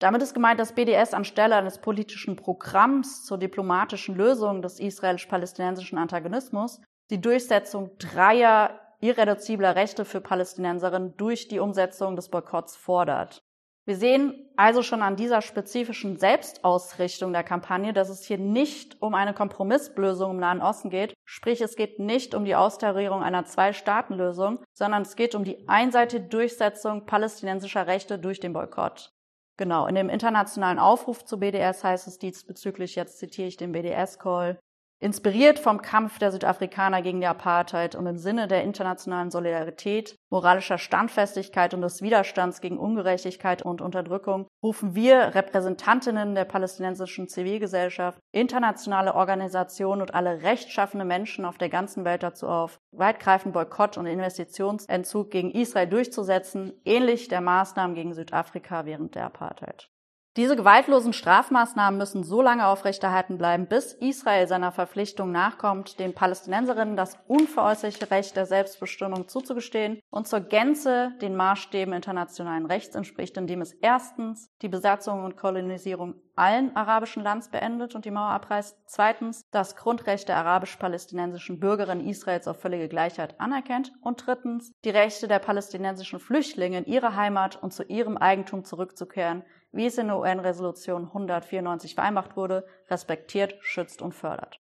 Damit 0.00 0.20
ist 0.20 0.34
gemeint, 0.34 0.60
dass 0.60 0.74
BDS 0.74 1.14
anstelle 1.14 1.56
eines 1.56 1.78
politischen 1.78 2.36
Programms 2.36 3.24
zur 3.24 3.38
diplomatischen 3.38 4.16
Lösung 4.16 4.60
des 4.60 4.78
israelisch-palästinensischen 4.78 5.96
Antagonismus 5.96 6.82
die 7.10 7.22
Durchsetzung 7.22 7.96
dreier 7.96 8.78
irreduzibler 9.00 9.76
Rechte 9.76 10.04
für 10.04 10.20
Palästinenserinnen 10.20 11.16
durch 11.16 11.48
die 11.48 11.58
Umsetzung 11.58 12.16
des 12.16 12.28
Boykotts 12.28 12.76
fordert. 12.76 13.40
Wir 13.84 13.96
sehen 13.96 14.48
also 14.56 14.82
schon 14.82 15.02
an 15.02 15.16
dieser 15.16 15.42
spezifischen 15.42 16.16
Selbstausrichtung 16.16 17.32
der 17.32 17.42
Kampagne, 17.42 17.92
dass 17.92 18.10
es 18.10 18.22
hier 18.22 18.38
nicht 18.38 19.02
um 19.02 19.14
eine 19.14 19.34
Kompromisslösung 19.34 20.32
im 20.32 20.36
Nahen 20.36 20.62
Osten 20.62 20.88
geht, 20.88 21.14
sprich 21.24 21.60
es 21.60 21.74
geht 21.74 21.98
nicht 21.98 22.34
um 22.36 22.44
die 22.44 22.54
Austarierung 22.54 23.24
einer 23.24 23.44
Zwei-Staaten-Lösung, 23.44 24.62
sondern 24.72 25.02
es 25.02 25.16
geht 25.16 25.34
um 25.34 25.42
die 25.42 25.68
einseitige 25.68 26.28
Durchsetzung 26.28 27.06
palästinensischer 27.06 27.88
Rechte 27.88 28.20
durch 28.20 28.38
den 28.38 28.52
Boykott. 28.52 29.10
Genau, 29.56 29.86
in 29.86 29.96
dem 29.96 30.08
internationalen 30.08 30.78
Aufruf 30.78 31.24
zu 31.24 31.40
BDS 31.40 31.82
heißt 31.82 32.06
es 32.06 32.18
diesbezüglich, 32.18 32.94
jetzt 32.94 33.18
zitiere 33.18 33.48
ich 33.48 33.56
den 33.56 33.72
BDS-Call, 33.72 34.60
Inspiriert 35.02 35.58
vom 35.58 35.82
Kampf 35.82 36.20
der 36.20 36.30
Südafrikaner 36.30 37.02
gegen 37.02 37.20
die 37.20 37.26
Apartheid 37.26 37.96
und 37.96 38.06
im 38.06 38.18
Sinne 38.18 38.46
der 38.46 38.62
internationalen 38.62 39.32
Solidarität, 39.32 40.14
moralischer 40.30 40.78
Standfestigkeit 40.78 41.74
und 41.74 41.80
des 41.80 42.02
Widerstands 42.02 42.60
gegen 42.60 42.78
Ungerechtigkeit 42.78 43.62
und 43.62 43.80
Unterdrückung 43.80 44.46
rufen 44.62 44.94
wir 44.94 45.34
Repräsentantinnen 45.34 46.36
der 46.36 46.44
palästinensischen 46.44 47.26
Zivilgesellschaft, 47.26 48.20
internationale 48.30 49.16
Organisationen 49.16 50.02
und 50.02 50.14
alle 50.14 50.44
rechtschaffene 50.44 51.04
Menschen 51.04 51.46
auf 51.46 51.58
der 51.58 51.68
ganzen 51.68 52.04
Welt 52.04 52.22
dazu 52.22 52.46
auf, 52.46 52.78
weitgreifend 52.92 53.54
Boykott 53.54 53.98
und 53.98 54.06
Investitionsentzug 54.06 55.32
gegen 55.32 55.50
Israel 55.50 55.88
durchzusetzen, 55.88 56.74
ähnlich 56.84 57.26
der 57.26 57.40
Maßnahmen 57.40 57.96
gegen 57.96 58.14
Südafrika 58.14 58.86
während 58.86 59.16
der 59.16 59.24
Apartheid. 59.24 59.91
Diese 60.38 60.56
gewaltlosen 60.56 61.12
Strafmaßnahmen 61.12 61.98
müssen 61.98 62.24
so 62.24 62.40
lange 62.40 62.66
aufrechterhalten 62.66 63.36
bleiben, 63.36 63.66
bis 63.66 63.92
Israel 63.92 64.48
seiner 64.48 64.72
Verpflichtung 64.72 65.30
nachkommt, 65.30 65.98
den 66.00 66.14
Palästinenserinnen 66.14 66.96
das 66.96 67.18
unveräußerliche 67.28 68.10
Recht 68.10 68.34
der 68.34 68.46
Selbstbestimmung 68.46 69.28
zuzugestehen 69.28 70.00
und 70.08 70.26
zur 70.26 70.40
Gänze 70.40 71.12
den 71.20 71.36
Maßstäben 71.36 71.92
internationalen 71.92 72.64
Rechts 72.64 72.94
entspricht, 72.94 73.36
indem 73.36 73.60
es 73.60 73.74
erstens 73.74 74.48
die 74.62 74.70
Besatzung 74.70 75.22
und 75.22 75.36
Kolonisierung 75.36 76.14
allen 76.34 76.74
arabischen 76.74 77.22
Lands 77.22 77.50
beendet 77.50 77.94
und 77.94 78.06
die 78.06 78.10
Mauer 78.10 78.30
abreißt, 78.30 78.78
zweitens 78.86 79.42
das 79.50 79.76
Grundrecht 79.76 80.30
der 80.30 80.38
arabisch-palästinensischen 80.38 81.60
Bürgerinnen 81.60 82.08
Israels 82.08 82.48
auf 82.48 82.58
völlige 82.58 82.88
Gleichheit 82.88 83.38
anerkennt 83.38 83.92
und 84.00 84.26
drittens 84.26 84.72
die 84.82 84.90
Rechte 84.90 85.28
der 85.28 85.40
palästinensischen 85.40 86.20
Flüchtlinge 86.20 86.78
in 86.78 86.86
ihre 86.86 87.16
Heimat 87.16 87.62
und 87.62 87.74
zu 87.74 87.82
ihrem 87.82 88.16
Eigentum 88.16 88.64
zurückzukehren, 88.64 89.44
wie 89.72 89.86
es 89.86 89.98
in 89.98 90.08
der 90.08 90.18
UN-Resolution 90.18 91.06
194 91.06 91.94
vereinbart 91.94 92.36
wurde, 92.36 92.66
respektiert, 92.88 93.56
schützt 93.60 94.02
und 94.02 94.14
fördert. 94.14 94.60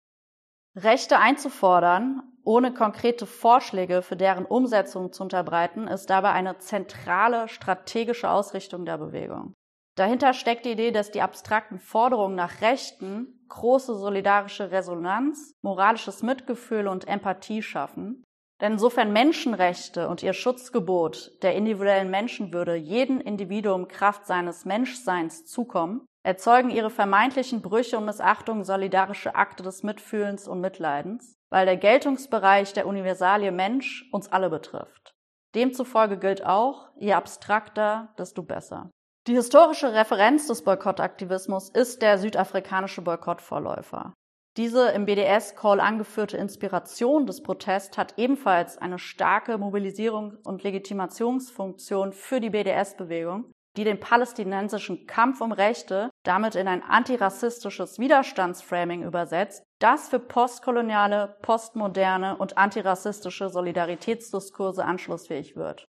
Rechte 0.76 1.18
einzufordern, 1.18 2.22
ohne 2.44 2.72
konkrete 2.72 3.26
Vorschläge 3.26 4.02
für 4.02 4.16
deren 4.16 4.46
Umsetzung 4.46 5.12
zu 5.12 5.24
unterbreiten, 5.24 5.88
ist 5.88 6.08
dabei 6.10 6.30
eine 6.30 6.58
zentrale 6.58 7.48
strategische 7.48 8.30
Ausrichtung 8.30 8.84
der 8.84 8.98
Bewegung. 8.98 9.54
Dahinter 9.96 10.32
steckt 10.32 10.64
die 10.64 10.72
Idee, 10.72 10.92
dass 10.92 11.10
die 11.10 11.22
abstrakten 11.22 11.78
Forderungen 11.78 12.36
nach 12.36 12.60
Rechten 12.60 13.44
große 13.48 13.96
solidarische 13.96 14.70
Resonanz, 14.70 15.52
moralisches 15.60 16.22
Mitgefühl 16.22 16.86
und 16.86 17.08
Empathie 17.08 17.62
schaffen 17.62 18.24
denn 18.60 18.72
insofern 18.72 19.12
Menschenrechte 19.12 20.08
und 20.08 20.22
ihr 20.22 20.32
Schutzgebot 20.32 21.32
der 21.42 21.54
individuellen 21.54 22.10
Menschenwürde 22.10 22.74
jedem 22.74 23.20
Individuum 23.20 23.88
Kraft 23.88 24.26
seines 24.26 24.64
Menschseins 24.64 25.46
zukommen, 25.46 26.06
erzeugen 26.22 26.70
ihre 26.70 26.90
vermeintlichen 26.90 27.62
Brüche 27.62 27.96
und 27.96 28.04
Missachtungen 28.04 28.64
solidarische 28.64 29.34
Akte 29.34 29.62
des 29.62 29.82
Mitfühlens 29.82 30.46
und 30.46 30.60
Mitleidens, 30.60 31.34
weil 31.50 31.66
der 31.66 31.76
Geltungsbereich 31.76 32.72
der 32.72 32.86
Universalie 32.86 33.52
Mensch 33.52 34.08
uns 34.12 34.30
alle 34.30 34.50
betrifft. 34.50 35.14
Demzufolge 35.54 36.18
gilt 36.18 36.44
auch, 36.44 36.90
je 36.96 37.14
abstrakter, 37.14 38.14
desto 38.18 38.42
besser. 38.42 38.90
Die 39.26 39.34
historische 39.34 39.92
Referenz 39.92 40.46
des 40.46 40.62
Boykottaktivismus 40.64 41.70
ist 41.70 42.02
der 42.02 42.18
südafrikanische 42.18 43.02
Boykottvorläufer. 43.02 44.14
Diese 44.56 44.88
im 44.90 45.06
BDS-Call 45.06 45.78
angeführte 45.78 46.36
Inspiration 46.36 47.26
des 47.26 47.42
Protests 47.42 47.96
hat 47.96 48.14
ebenfalls 48.18 48.78
eine 48.78 48.98
starke 48.98 49.58
Mobilisierung 49.58 50.38
und 50.44 50.64
Legitimationsfunktion 50.64 52.12
für 52.12 52.40
die 52.40 52.50
BDS-Bewegung, 52.50 53.52
die 53.76 53.84
den 53.84 54.00
palästinensischen 54.00 55.06
Kampf 55.06 55.40
um 55.40 55.52
Rechte 55.52 56.10
damit 56.24 56.56
in 56.56 56.66
ein 56.66 56.82
antirassistisches 56.82 58.00
Widerstandsframing 58.00 59.04
übersetzt, 59.04 59.62
das 59.78 60.08
für 60.08 60.18
postkoloniale, 60.18 61.38
postmoderne 61.42 62.36
und 62.36 62.58
antirassistische 62.58 63.48
Solidaritätsdiskurse 63.50 64.84
anschlussfähig 64.84 65.54
wird. 65.54 65.84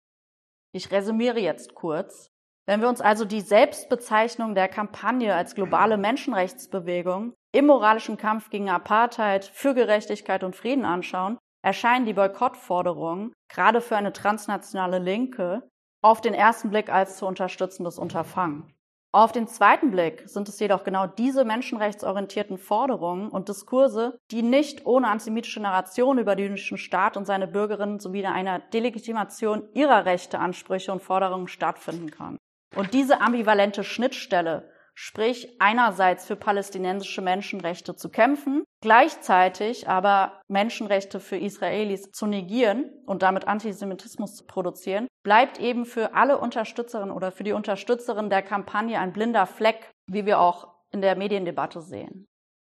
Ich 0.73 0.93
resümiere 0.93 1.41
jetzt 1.41 1.75
kurz. 1.75 2.29
Wenn 2.67 2.83
wir 2.83 2.89
uns 2.89 3.01
also 3.01 3.25
die 3.25 3.41
Selbstbezeichnung 3.41 4.55
der 4.55 4.69
Kampagne 4.69 5.35
als 5.35 5.55
globale 5.55 5.97
Menschenrechtsbewegung 5.97 7.33
im 7.53 7.67
moralischen 7.67 8.17
Kampf 8.17 8.51
gegen 8.51 8.71
Apartheid, 8.71 9.45
für 9.45 9.75
Gerechtigkeit 9.75 10.45
und 10.45 10.57
Frieden 10.57 10.85
anschauen, 10.85 11.39
erscheinen 11.63 12.07
die 12.07 12.15
Boykottforderungen, 12.15 13.33
gerade 13.49 13.81
für 13.81 13.97
eine 13.97 14.13
transnationale 14.13 14.99
Linke, 14.99 15.69
auf 16.03 16.21
den 16.21 16.35
ersten 16.35 16.71
Blick 16.71 16.91
als 16.91 17.17
zu 17.17 17.27
unterstützendes 17.27 17.99
Unterfangen. 17.99 18.73
Auf 19.13 19.33
den 19.33 19.49
zweiten 19.49 19.91
Blick 19.91 20.23
sind 20.27 20.49
es 20.49 20.61
jedoch 20.61 20.85
genau 20.85 21.09
diese 21.09 21.45
menschenrechtsorientierten 21.45 22.59
Forderungen 22.59 23.29
und 23.29 23.49
Diskurse, 23.49 24.17
die 24.31 24.43
nicht 24.43 24.87
ohne 24.87 25.09
antisemitische 25.09 25.61
Narration 25.61 26.19
über 26.19 26.37
den 26.37 26.51
jüdischen 26.51 26.79
Staat 26.79 27.17
und 27.17 27.27
seine 27.27 27.49
Bürgerinnen 27.49 27.99
sowie 27.99 28.25
einer 28.25 28.61
Delegitimation 28.61 29.69
ihrer 29.75 30.05
Rechte, 30.05 30.39
Ansprüche 30.39 30.93
und 30.93 31.03
Forderungen 31.03 31.49
stattfinden 31.49 32.13
kann. 32.13 32.37
Und 32.77 32.95
diese 32.95 33.21
ambivalente 33.21 33.83
Schnittstelle 33.83 34.71
sprich 35.03 35.57
einerseits 35.61 36.27
für 36.27 36.37
palästinensische 36.37 37.23
Menschenrechte 37.23 37.97
zu 37.97 38.11
kämpfen, 38.11 38.65
gleichzeitig 38.83 39.89
aber 39.89 40.43
Menschenrechte 40.47 41.21
für 41.21 41.39
Israelis 41.39 42.11
zu 42.13 42.27
negieren 42.27 42.85
und 43.07 43.23
damit 43.23 43.49
Antisemitismus 43.49 44.37
zu 44.37 44.45
produzieren, 44.47 45.07
bleibt 45.23 45.59
eben 45.59 45.87
für 45.87 46.15
alle 46.15 46.37
Unterstützerinnen 46.37 47.15
oder 47.15 47.33
für 47.33 47.45
die 47.45 47.53
Unterstützerinnen 47.53 48.29
der 48.29 48.43
Kampagne 48.43 49.01
ein 49.01 49.15
blinder 49.15 49.47
Fleck, 49.47 49.91
wie 50.07 50.27
wir 50.27 50.39
auch 50.39 50.69
in 50.91 51.01
der 51.01 51.17
Mediendebatte 51.17 51.81
sehen. 51.81 52.29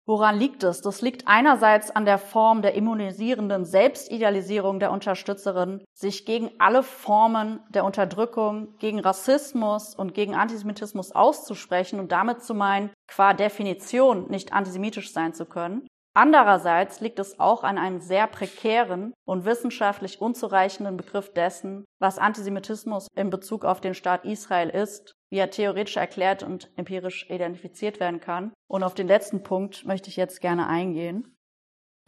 Woran 0.09 0.39
liegt 0.39 0.63
es? 0.63 0.83
Das 0.83 1.03
liegt 1.03 1.27
einerseits 1.27 1.91
an 1.91 2.05
der 2.05 2.19
Form 2.19 2.63
der 2.63 2.75
immunisierenden 2.75 3.65
Selbstidealisierung 3.65 4.79
der 4.79 4.93
Unterstützerin, 4.93 5.85
sich 5.95 6.25
gegen 6.25 6.53
alle 6.61 6.85
Formen 6.85 7.59
der 7.71 7.85
Unterdrückung, 7.85 8.79
gegen 8.79 9.01
Rassismus 9.01 9.97
und 9.97 10.15
gegen 10.15 10.37
Antisemitismus 10.37 11.11
auszusprechen 11.11 11.99
und 11.99 12.13
damit 12.13 12.45
zu 12.45 12.55
meinen, 12.55 12.91
qua 13.09 13.35
Definition 13.35 14.29
nicht 14.31 14.53
antisemitisch 14.53 15.13
sein 15.13 15.35
zu 15.35 15.45
können. 15.45 15.89
Andererseits 16.15 17.01
liegt 17.01 17.19
es 17.19 17.41
auch 17.41 17.65
an 17.65 17.77
einem 17.77 18.01
sehr 18.01 18.29
prekären 18.29 19.13
und 19.27 19.45
wissenschaftlich 19.45 20.21
unzureichenden 20.21 20.97
Begriff 20.97 21.33
dessen, 21.35 21.85
was 22.01 22.17
Antisemitismus 22.17 23.09
in 23.17 23.29
Bezug 23.29 23.65
auf 23.65 23.81
den 23.81 23.93
Staat 23.93 24.25
Israel 24.25 24.71
ist, 24.71 25.16
wie 25.31 25.39
er 25.39 25.51
theoretisch 25.51 25.97
erklärt 25.97 26.43
und 26.43 26.71
empirisch 26.77 27.29
identifiziert 27.31 28.01
werden 28.01 28.21
kann. 28.21 28.53
Und 28.69 28.83
auf 28.83 28.95
den 28.95 29.09
letzten 29.09 29.43
Punkt 29.43 29.85
möchte 29.85 30.09
ich 30.09 30.17
jetzt 30.17 30.41
gerne 30.41 30.67
eingehen. 30.67 31.37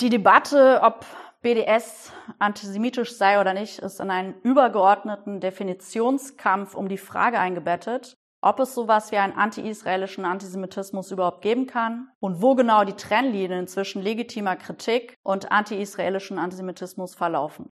Die 0.00 0.10
Debatte, 0.10 0.80
ob 0.82 1.04
BDS 1.42 2.12
antisemitisch 2.38 3.16
sei 3.16 3.40
oder 3.40 3.54
nicht, 3.54 3.80
ist 3.80 4.00
in 4.00 4.10
einen 4.10 4.40
übergeordneten 4.42 5.40
Definitionskampf 5.40 6.74
um 6.74 6.88
die 6.88 6.98
Frage 6.98 7.38
eingebettet, 7.38 8.14
ob 8.40 8.60
es 8.60 8.74
sowas 8.74 9.10
wie 9.10 9.16
einen 9.16 9.32
anti-israelischen 9.32 10.24
Antisemitismus 10.24 11.10
überhaupt 11.10 11.42
geben 11.42 11.66
kann 11.66 12.10
und 12.20 12.40
wo 12.40 12.54
genau 12.54 12.84
die 12.84 12.94
Trennlinien 12.94 13.66
zwischen 13.66 14.02
legitimer 14.02 14.56
Kritik 14.56 15.14
und 15.24 15.50
anti-israelischen 15.50 16.38
Antisemitismus 16.38 17.14
verlaufen. 17.14 17.70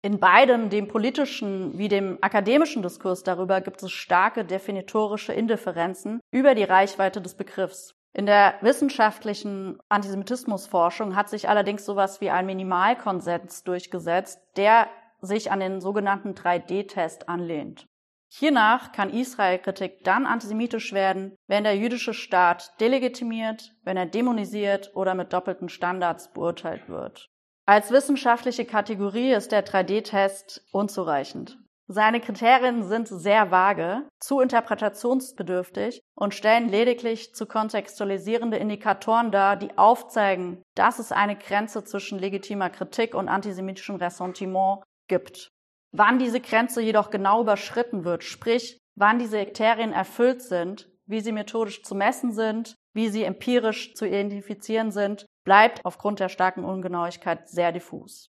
In 0.00 0.20
beidem, 0.20 0.70
dem 0.70 0.86
politischen 0.86 1.76
wie 1.76 1.88
dem 1.88 2.18
akademischen 2.20 2.82
Diskurs 2.82 3.24
darüber, 3.24 3.60
gibt 3.60 3.82
es 3.82 3.90
starke 3.90 4.44
definitorische 4.44 5.32
Indifferenzen 5.32 6.20
über 6.30 6.54
die 6.54 6.64
Reichweite 6.64 7.20
des 7.20 7.36
Begriffs. 7.36 7.94
In 8.12 8.26
der 8.26 8.54
wissenschaftlichen 8.60 9.78
Antisemitismusforschung 9.88 11.16
hat 11.16 11.28
sich 11.28 11.48
allerdings 11.48 11.84
sowas 11.84 12.20
wie 12.20 12.30
ein 12.30 12.46
Minimalkonsens 12.46 13.64
durchgesetzt, 13.64 14.40
der 14.56 14.88
sich 15.20 15.50
an 15.50 15.60
den 15.60 15.80
sogenannten 15.80 16.34
3D-Test 16.34 17.28
anlehnt. 17.28 17.86
Hiernach 18.30 18.92
kann 18.92 19.10
Israel-Kritik 19.10 20.04
dann 20.04 20.26
antisemitisch 20.26 20.92
werden, 20.92 21.34
wenn 21.48 21.64
der 21.64 21.76
jüdische 21.76 22.14
Staat 22.14 22.72
delegitimiert, 22.80 23.72
wenn 23.82 23.96
er 23.96 24.06
dämonisiert 24.06 24.92
oder 24.94 25.14
mit 25.14 25.32
doppelten 25.32 25.68
Standards 25.68 26.32
beurteilt 26.32 26.88
wird. 26.88 27.30
Als 27.68 27.90
wissenschaftliche 27.90 28.64
Kategorie 28.64 29.34
ist 29.34 29.52
der 29.52 29.62
3D-Test 29.62 30.64
unzureichend. 30.72 31.58
Seine 31.86 32.18
Kriterien 32.18 32.82
sind 32.82 33.08
sehr 33.08 33.50
vage, 33.50 34.08
zu 34.20 34.40
interpretationsbedürftig 34.40 36.00
und 36.14 36.32
stellen 36.32 36.70
lediglich 36.70 37.34
zu 37.34 37.44
kontextualisierende 37.44 38.56
Indikatoren 38.56 39.30
dar, 39.30 39.56
die 39.56 39.76
aufzeigen, 39.76 40.62
dass 40.76 40.98
es 40.98 41.12
eine 41.12 41.36
Grenze 41.36 41.84
zwischen 41.84 42.18
legitimer 42.18 42.70
Kritik 42.70 43.14
und 43.14 43.28
antisemitischem 43.28 43.96
Ressentiment 43.96 44.82
gibt. 45.06 45.50
Wann 45.92 46.18
diese 46.18 46.40
Grenze 46.40 46.80
jedoch 46.80 47.10
genau 47.10 47.42
überschritten 47.42 48.02
wird, 48.02 48.24
sprich 48.24 48.78
wann 48.96 49.18
diese 49.18 49.44
Kriterien 49.44 49.92
erfüllt 49.92 50.40
sind, 50.40 50.88
wie 51.04 51.20
sie 51.20 51.32
methodisch 51.32 51.82
zu 51.82 51.94
messen 51.94 52.32
sind, 52.32 52.76
wie 52.94 53.10
sie 53.10 53.24
empirisch 53.24 53.92
zu 53.92 54.06
identifizieren 54.06 54.90
sind, 54.90 55.26
bleibt 55.48 55.82
aufgrund 55.82 56.20
der 56.20 56.28
starken 56.28 56.62
Ungenauigkeit 56.62 57.48
sehr 57.48 57.72
diffus. 57.72 58.30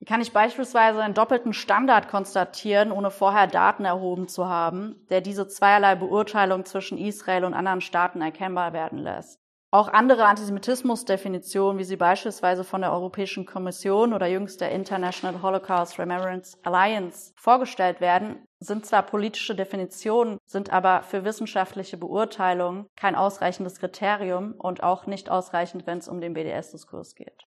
Wie 0.00 0.06
kann 0.06 0.20
ich 0.20 0.32
beispielsweise 0.32 1.00
einen 1.00 1.14
doppelten 1.14 1.52
Standard 1.52 2.08
konstatieren, 2.08 2.90
ohne 2.90 3.12
vorher 3.12 3.46
Daten 3.46 3.84
erhoben 3.84 4.26
zu 4.26 4.48
haben, 4.48 5.06
der 5.08 5.20
diese 5.20 5.46
zweierlei 5.46 5.94
Beurteilung 5.94 6.64
zwischen 6.64 6.98
Israel 6.98 7.44
und 7.44 7.54
anderen 7.54 7.80
Staaten 7.80 8.22
erkennbar 8.22 8.72
werden 8.72 8.98
lässt? 8.98 9.40
Auch 9.72 9.86
andere 9.86 10.24
Antisemitismusdefinitionen, 10.24 11.78
wie 11.78 11.84
sie 11.84 11.96
beispielsweise 11.96 12.64
von 12.64 12.80
der 12.80 12.92
Europäischen 12.92 13.46
Kommission 13.46 14.12
oder 14.12 14.26
jüngst 14.26 14.60
der 14.60 14.72
International 14.72 15.42
Holocaust 15.42 15.96
Remembrance 15.96 16.58
Alliance 16.64 17.32
vorgestellt 17.36 18.00
werden, 18.00 18.44
sind 18.58 18.84
zwar 18.84 19.04
politische 19.04 19.54
Definitionen, 19.54 20.38
sind 20.44 20.72
aber 20.72 21.04
für 21.04 21.24
wissenschaftliche 21.24 21.96
Beurteilungen 21.96 22.86
kein 22.96 23.14
ausreichendes 23.14 23.78
Kriterium 23.78 24.54
und 24.58 24.82
auch 24.82 25.06
nicht 25.06 25.30
ausreichend, 25.30 25.86
wenn 25.86 25.98
es 25.98 26.08
um 26.08 26.20
den 26.20 26.34
BDS-Diskurs 26.34 27.14
geht. 27.14 27.46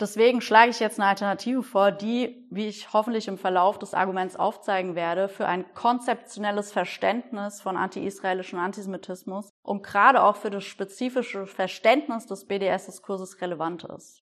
Deswegen 0.00 0.40
schlage 0.40 0.70
ich 0.70 0.80
jetzt 0.80 0.98
eine 0.98 1.10
Alternative 1.10 1.62
vor, 1.62 1.92
die, 1.92 2.46
wie 2.50 2.68
ich 2.68 2.94
hoffentlich 2.94 3.28
im 3.28 3.36
Verlauf 3.36 3.78
des 3.78 3.92
Arguments 3.92 4.34
aufzeigen 4.34 4.94
werde, 4.94 5.28
für 5.28 5.46
ein 5.46 5.74
konzeptionelles 5.74 6.72
Verständnis 6.72 7.60
von 7.60 7.76
anti-israelischem 7.76 8.58
Antisemitismus 8.58 9.50
und 9.62 9.82
gerade 9.82 10.22
auch 10.22 10.36
für 10.36 10.48
das 10.48 10.64
spezifische 10.64 11.46
Verständnis 11.46 12.26
des 12.26 12.46
BDS-Diskurses 12.46 13.42
relevant 13.42 13.84
ist. 13.84 14.22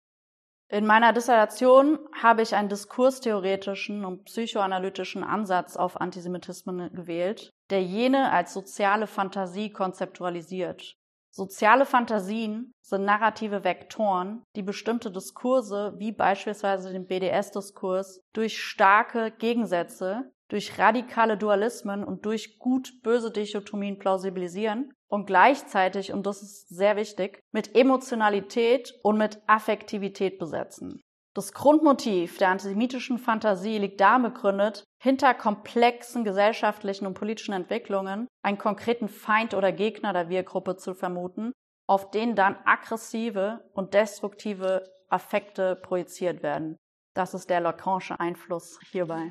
In 0.69 0.87
meiner 0.87 1.12
Dissertation 1.12 1.99
habe 2.21 2.43
ich 2.43 2.55
einen 2.55 2.69
diskurstheoretischen 2.69 4.05
und 4.05 4.25
psychoanalytischen 4.25 5.23
Ansatz 5.23 5.77
auf 5.77 6.00
Antisemitismen 6.00 6.93
gewählt, 6.95 7.50
der 7.71 7.83
jene 7.83 8.33
als 8.33 8.53
soziale 8.53 9.07
Fantasie 9.07 9.71
konzeptualisiert 9.71 10.97
Soziale 11.33 11.87
Fantasien 11.87 12.75
sind 12.83 13.05
narrative 13.05 13.63
Vektoren, 13.63 14.43
die 14.57 14.63
bestimmte 14.63 15.13
Diskurse, 15.13 15.95
wie 15.97 16.11
beispielsweise 16.11 16.93
den 16.93 17.07
BDS-Diskurs, 17.07 18.21
durch 18.33 18.61
starke 18.61 19.31
Gegensätze, 19.39 20.33
durch 20.49 20.77
radikale 20.79 21.39
Dualismen 21.39 22.03
und 22.03 22.27
durch 22.27 22.59
gut-böse 22.59 23.31
Dichotomien 23.31 23.99
plausibilisieren 23.99 24.93
und 25.09 25.27
gleichzeitig, 25.27 26.13
und 26.13 26.27
das 26.27 26.43
ist 26.43 26.69
sehr 26.69 26.97
wichtig, 26.97 27.41
mit 27.53 27.77
Emotionalität 27.77 28.93
und 29.05 29.17
mit 29.17 29.41
Affektivität 29.47 30.39
besetzen. 30.39 31.01
Das 31.40 31.54
Grundmotiv 31.54 32.37
der 32.37 32.50
antisemitischen 32.50 33.16
Fantasie 33.16 33.78
liegt 33.78 33.99
darin 34.02 34.25
begründet, 34.25 34.85
hinter 35.02 35.32
komplexen 35.32 36.23
gesellschaftlichen 36.23 37.06
und 37.06 37.14
politischen 37.14 37.54
Entwicklungen 37.54 38.28
einen 38.42 38.59
konkreten 38.59 39.09
Feind 39.09 39.54
oder 39.54 39.73
Gegner 39.73 40.12
der 40.12 40.28
Wir-Gruppe 40.28 40.76
zu 40.76 40.92
vermuten, 40.92 41.52
auf 41.88 42.11
den 42.11 42.35
dann 42.35 42.59
aggressive 42.66 43.64
und 43.73 43.94
destruktive 43.94 44.85
Affekte 45.09 45.76
projiziert 45.76 46.42
werden. 46.42 46.76
Das 47.14 47.32
ist 47.32 47.49
der 47.49 47.62
Lacanche 47.62 48.20
Einfluss 48.20 48.78
hierbei. 48.90 49.30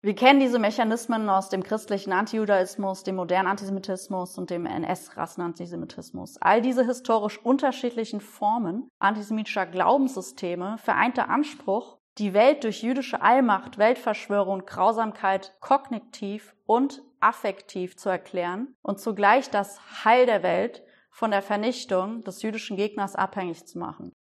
Wir 0.00 0.14
kennen 0.14 0.38
diese 0.38 0.60
Mechanismen 0.60 1.28
aus 1.28 1.48
dem 1.48 1.64
christlichen 1.64 2.12
Antijudaismus, 2.12 3.02
dem 3.02 3.16
modernen 3.16 3.48
Antisemitismus 3.48 4.38
und 4.38 4.48
dem 4.48 4.64
NS-Rassenantisemitismus. 4.64 6.36
All 6.40 6.62
diese 6.62 6.86
historisch 6.86 7.44
unterschiedlichen 7.44 8.20
Formen 8.20 8.88
antisemitischer 9.00 9.66
Glaubenssysteme 9.66 10.78
vereint 10.78 11.16
der 11.16 11.30
Anspruch, 11.30 11.98
die 12.18 12.32
Welt 12.32 12.62
durch 12.62 12.82
jüdische 12.84 13.22
Allmacht, 13.22 13.78
Weltverschwörung, 13.78 14.66
Grausamkeit 14.66 15.56
kognitiv 15.58 16.54
und 16.64 17.02
affektiv 17.18 17.96
zu 17.96 18.08
erklären 18.08 18.76
und 18.82 19.00
zugleich 19.00 19.50
das 19.50 19.80
Heil 20.04 20.26
der 20.26 20.44
Welt 20.44 20.84
von 21.10 21.32
der 21.32 21.42
Vernichtung 21.42 22.22
des 22.22 22.42
jüdischen 22.42 22.76
Gegners 22.76 23.16
abhängig 23.16 23.66
zu 23.66 23.80
machen. 23.80 24.12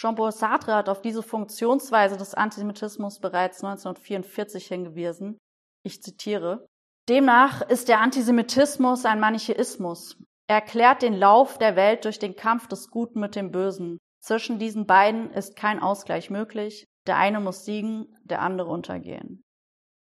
Jean-Paul 0.00 0.30
Sartre 0.30 0.76
hat 0.76 0.88
auf 0.88 1.00
diese 1.00 1.24
Funktionsweise 1.24 2.16
des 2.16 2.32
Antisemitismus 2.32 3.18
bereits 3.18 3.64
1944 3.64 4.68
hingewiesen. 4.68 5.38
Ich 5.82 6.00
zitiere. 6.04 6.68
Demnach 7.08 7.62
ist 7.62 7.88
der 7.88 8.00
Antisemitismus 8.00 9.04
ein 9.04 9.18
Manichäismus. 9.18 10.16
Er 10.46 10.56
erklärt 10.56 11.02
den 11.02 11.14
Lauf 11.14 11.58
der 11.58 11.74
Welt 11.74 12.04
durch 12.04 12.20
den 12.20 12.36
Kampf 12.36 12.68
des 12.68 12.90
Guten 12.90 13.18
mit 13.18 13.34
dem 13.34 13.50
Bösen. 13.50 13.98
Zwischen 14.22 14.60
diesen 14.60 14.86
beiden 14.86 15.32
ist 15.32 15.56
kein 15.56 15.82
Ausgleich 15.82 16.30
möglich. 16.30 16.84
Der 17.08 17.16
eine 17.16 17.40
muss 17.40 17.64
siegen, 17.64 18.06
der 18.22 18.40
andere 18.42 18.70
untergehen. 18.70 19.42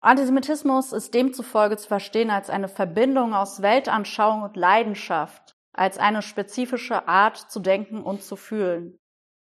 Antisemitismus 0.03 0.93
ist 0.93 1.15
demzufolge 1.15 1.79
zu 1.79 1.89
verstehen 1.89 2.29
als 2.29 2.51
eine 2.51 2.69
Verbindung 2.69 3.33
aus 3.33 3.63
Weltanschauung 3.63 4.43
und 4.43 4.57
Leidenschaft, 4.57 5.55
als 5.73 5.97
eine 5.97 6.21
spezifische 6.21 7.09
Art 7.09 7.39
zu 7.39 7.61
denken 7.61 8.03
und 8.03 8.23
zu 8.23 8.37
fühlen. 8.37 9.00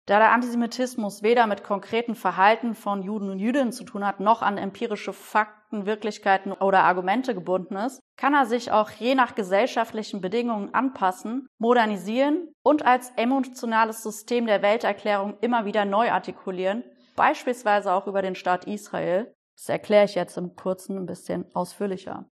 Da 0.05 0.19
der 0.19 0.31
Antisemitismus 0.31 1.23
weder 1.23 1.47
mit 1.47 1.63
konkreten 1.63 2.15
Verhalten 2.15 2.75
von 2.75 3.03
Juden 3.03 3.29
und 3.29 3.39
Jüdinnen 3.39 3.71
zu 3.71 3.85
tun 3.85 4.05
hat, 4.05 4.19
noch 4.19 4.41
an 4.41 4.57
empirische 4.57 5.13
Fakten, 5.13 5.85
Wirklichkeiten 5.85 6.51
oder 6.51 6.83
Argumente 6.83 7.33
gebunden 7.33 7.77
ist, 7.77 8.01
kann 8.17 8.33
er 8.33 8.45
sich 8.45 8.71
auch 8.71 8.89
je 8.89 9.15
nach 9.15 9.33
gesellschaftlichen 9.33 10.19
Bedingungen 10.19 10.73
anpassen, 10.73 11.47
modernisieren 11.57 12.49
und 12.63 12.85
als 12.85 13.11
emotionales 13.15 14.03
System 14.03 14.45
der 14.45 14.61
Welterklärung 14.61 15.37
immer 15.39 15.63
wieder 15.63 15.85
neu 15.85 16.11
artikulieren, 16.11 16.83
beispielsweise 17.15 17.93
auch 17.93 18.05
über 18.05 18.21
den 18.21 18.35
Staat 18.35 18.65
Israel. 18.65 19.33
Das 19.55 19.69
erkläre 19.69 20.05
ich 20.05 20.15
jetzt 20.15 20.37
im 20.37 20.55
kurzen 20.55 20.97
ein 20.97 21.05
bisschen 21.05 21.45
ausführlicher. 21.55 22.25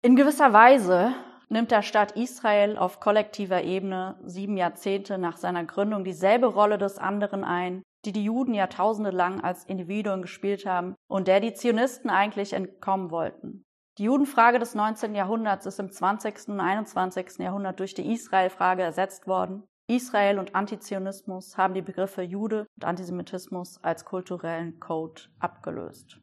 In 0.00 0.16
gewisser 0.16 0.54
Weise 0.54 1.14
nimmt 1.50 1.70
der 1.70 1.82
Staat 1.82 2.12
Israel 2.12 2.78
auf 2.78 3.00
kollektiver 3.00 3.62
Ebene 3.62 4.16
sieben 4.24 4.56
Jahrzehnte 4.56 5.18
nach 5.18 5.36
seiner 5.36 5.64
Gründung 5.64 6.04
dieselbe 6.04 6.46
Rolle 6.46 6.78
des 6.78 6.98
anderen 6.98 7.44
ein, 7.44 7.82
die 8.04 8.12
die 8.12 8.24
Juden 8.24 8.54
Jahrtausende 8.54 9.10
lang 9.10 9.42
als 9.42 9.64
Individuen 9.64 10.22
gespielt 10.22 10.64
haben 10.64 10.94
und 11.08 11.28
der 11.28 11.40
die 11.40 11.52
Zionisten 11.52 12.08
eigentlich 12.08 12.52
entkommen 12.52 13.10
wollten. 13.10 13.64
Die 13.98 14.04
Judenfrage 14.04 14.58
des 14.58 14.74
19. 14.74 15.14
Jahrhunderts 15.14 15.66
ist 15.66 15.80
im 15.80 15.90
20. 15.90 16.48
und 16.48 16.60
21. 16.60 17.38
Jahrhundert 17.38 17.80
durch 17.80 17.92
die 17.94 18.10
Israel-Frage 18.12 18.82
ersetzt 18.82 19.26
worden. 19.26 19.64
Israel 19.88 20.38
und 20.38 20.54
Antizionismus 20.54 21.58
haben 21.58 21.74
die 21.74 21.82
Begriffe 21.82 22.22
Jude 22.22 22.66
und 22.76 22.84
Antisemitismus 22.84 23.82
als 23.82 24.04
kulturellen 24.04 24.78
Code 24.78 25.22
abgelöst. 25.40 26.20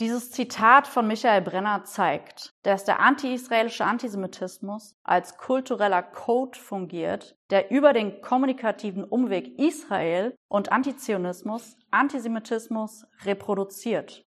Dieses 0.00 0.30
Zitat 0.30 0.88
von 0.88 1.06
Michael 1.06 1.42
Brenner 1.42 1.84
zeigt, 1.84 2.54
dass 2.62 2.86
der 2.86 3.00
anti-israelische 3.00 3.84
Antisemitismus 3.84 4.96
als 5.04 5.36
kultureller 5.36 6.02
Code 6.02 6.58
fungiert, 6.58 7.36
der 7.50 7.70
über 7.70 7.92
den 7.92 8.22
kommunikativen 8.22 9.04
Umweg 9.04 9.58
Israel 9.58 10.34
und 10.48 10.72
Antizionismus 10.72 11.76
Antisemitismus 11.90 13.04
reproduziert. 13.26 14.24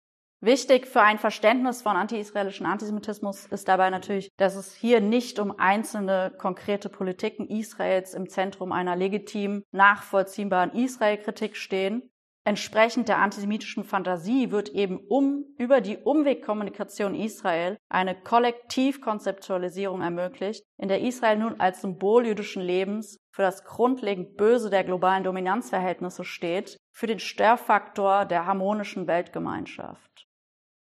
Wichtig 0.41 0.87
für 0.87 1.01
ein 1.01 1.19
Verständnis 1.19 1.83
von 1.83 1.97
anti-israelischen 1.97 2.67
Antisemitismus 2.67 3.47
ist 3.47 3.67
dabei 3.67 3.91
natürlich, 3.91 4.31
dass 4.37 4.55
es 4.55 4.73
hier 4.73 5.01
nicht 5.01 5.41
um 5.41 5.59
einzelne 5.59 6.33
konkrete 6.39 6.89
Politiken 6.89 7.49
Israels 7.49 8.15
im 8.15 8.29
Zentrum 8.29 8.71
einer 8.71 8.95
legitim 8.95 9.65
nachvollziehbaren 9.73 10.71
Israel-Kritik 10.75 11.57
stehen, 11.57 12.09
Entsprechend 12.47 13.09
der 13.09 13.19
antisemitischen 13.19 13.83
Fantasie 13.83 14.53
wird 14.53 14.69
eben 14.69 15.01
um, 15.09 15.47
über 15.59 15.81
die 15.81 15.97
Umwegkommunikation 15.97 17.17
Israel 17.17 17.77
eine 17.89 18.15
Kollektivkonzeptualisierung 18.15 20.01
ermöglicht, 20.01 20.63
in 20.79 20.87
der 20.87 21.01
Israel 21.01 21.39
nun 21.39 21.59
als 21.59 21.81
Symbol 21.81 22.25
jüdischen 22.25 22.63
Lebens 22.63 23.19
für 23.33 23.43
das 23.43 23.65
grundlegend 23.65 24.37
Böse 24.37 24.71
der 24.71 24.85
globalen 24.85 25.25
Dominanzverhältnisse 25.25 26.23
steht, 26.23 26.79
für 26.93 27.09
den 27.09 27.19
Störfaktor 27.19 28.27
der 28.27 28.47
harmonischen 28.47 29.09
Weltgemeinschaft. 29.09 30.26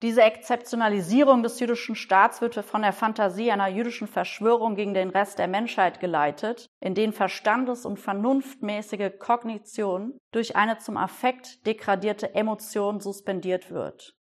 Diese 0.03 0.21
Exzeptionalisierung 0.21 1.43
des 1.43 1.61
jüdischen 1.61 1.95
Staats 1.95 2.41
wird 2.41 2.55
von 2.55 2.81
der 2.81 2.91
Fantasie 2.91 3.53
einer 3.53 3.69
jüdischen 3.69 4.09
Verschwörung 4.09 4.75
gegen 4.75 4.93
den 4.93 5.09
Rest 5.09 5.39
der 5.39 5.47
Menschheit 5.47 6.01
geleitet, 6.01 6.67
in 6.81 6.93
den 6.93 7.13
verstandes- 7.13 7.85
und 7.85 8.01
vernunftmäßige 8.01 9.17
Kognition 9.17 10.17
durch 10.33 10.57
eine 10.57 10.77
zum 10.77 10.97
Affekt 10.97 11.65
degradierte 11.65 12.35
Emotion 12.35 12.99
suspendiert 12.99 13.71
wird. 13.71 14.13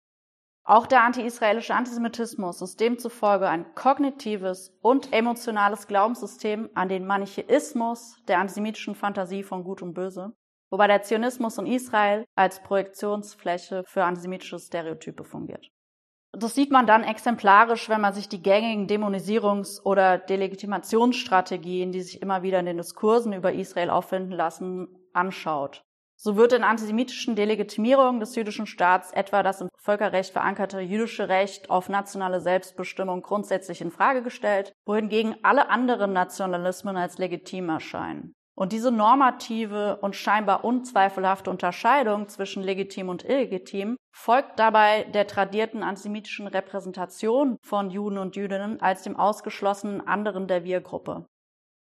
Auch 0.63 0.85
der 0.85 1.03
anti-israelische 1.03 1.73
Antisemitismus 1.73 2.61
ist 2.61 2.79
demzufolge 2.79 3.49
ein 3.49 3.73
kognitives 3.73 4.77
und 4.83 5.11
emotionales 5.11 5.87
Glaubenssystem 5.87 6.69
an 6.75 6.89
den 6.89 7.07
Manichäismus 7.07 8.21
der 8.27 8.37
antisemitischen 8.37 8.93
Fantasie 8.93 9.41
von 9.41 9.63
Gut 9.63 9.81
und 9.81 9.95
Böse 9.95 10.35
wobei 10.71 10.87
der 10.87 11.03
Zionismus 11.03 11.57
in 11.59 11.67
Israel 11.67 12.25
als 12.35 12.63
Projektionsfläche 12.63 13.83
für 13.85 14.03
antisemitische 14.03 14.57
Stereotype 14.57 15.23
fungiert. 15.23 15.67
Das 16.33 16.55
sieht 16.55 16.71
man 16.71 16.87
dann 16.87 17.03
exemplarisch, 17.03 17.89
wenn 17.89 17.99
man 17.99 18.13
sich 18.13 18.29
die 18.29 18.41
gängigen 18.41 18.87
Dämonisierungs- 18.87 19.83
oder 19.83 20.17
Delegitimationsstrategien, 20.17 21.91
die 21.91 22.01
sich 22.01 22.21
immer 22.21 22.41
wieder 22.41 22.59
in 22.61 22.65
den 22.65 22.77
Diskursen 22.77 23.33
über 23.33 23.51
Israel 23.51 23.89
auffinden 23.89 24.31
lassen, 24.31 24.87
anschaut. 25.13 25.83
So 26.15 26.37
wird 26.37 26.53
in 26.53 26.63
antisemitischen 26.63 27.35
Delegitimierungen 27.35 28.19
des 28.19 28.35
jüdischen 28.35 28.67
Staats 28.67 29.11
etwa 29.11 29.43
das 29.43 29.59
im 29.59 29.69
Völkerrecht 29.75 30.31
verankerte 30.31 30.79
jüdische 30.79 31.27
Recht 31.27 31.69
auf 31.69 31.89
nationale 31.89 32.39
Selbstbestimmung 32.39 33.23
grundsätzlich 33.23 33.81
in 33.81 33.91
Frage 33.91 34.21
gestellt, 34.21 34.71
wohingegen 34.85 35.35
alle 35.41 35.69
anderen 35.69 36.13
Nationalismen 36.13 36.95
als 36.95 37.17
legitim 37.17 37.69
erscheinen. 37.69 38.35
Und 38.61 38.73
diese 38.73 38.91
normative 38.91 39.97
und 40.01 40.15
scheinbar 40.15 40.63
unzweifelhafte 40.63 41.49
Unterscheidung 41.49 42.27
zwischen 42.29 42.61
legitim 42.61 43.09
und 43.09 43.25
illegitim 43.25 43.97
folgt 44.15 44.59
dabei 44.59 45.05
der 45.05 45.25
tradierten 45.25 45.81
antisemitischen 45.81 46.45
Repräsentation 46.45 47.57
von 47.63 47.89
Juden 47.89 48.19
und 48.19 48.35
Jüdinnen 48.35 48.79
als 48.79 49.01
dem 49.01 49.15
ausgeschlossenen 49.15 50.07
anderen 50.07 50.47
der 50.47 50.63
Wir-Gruppe. 50.63 51.25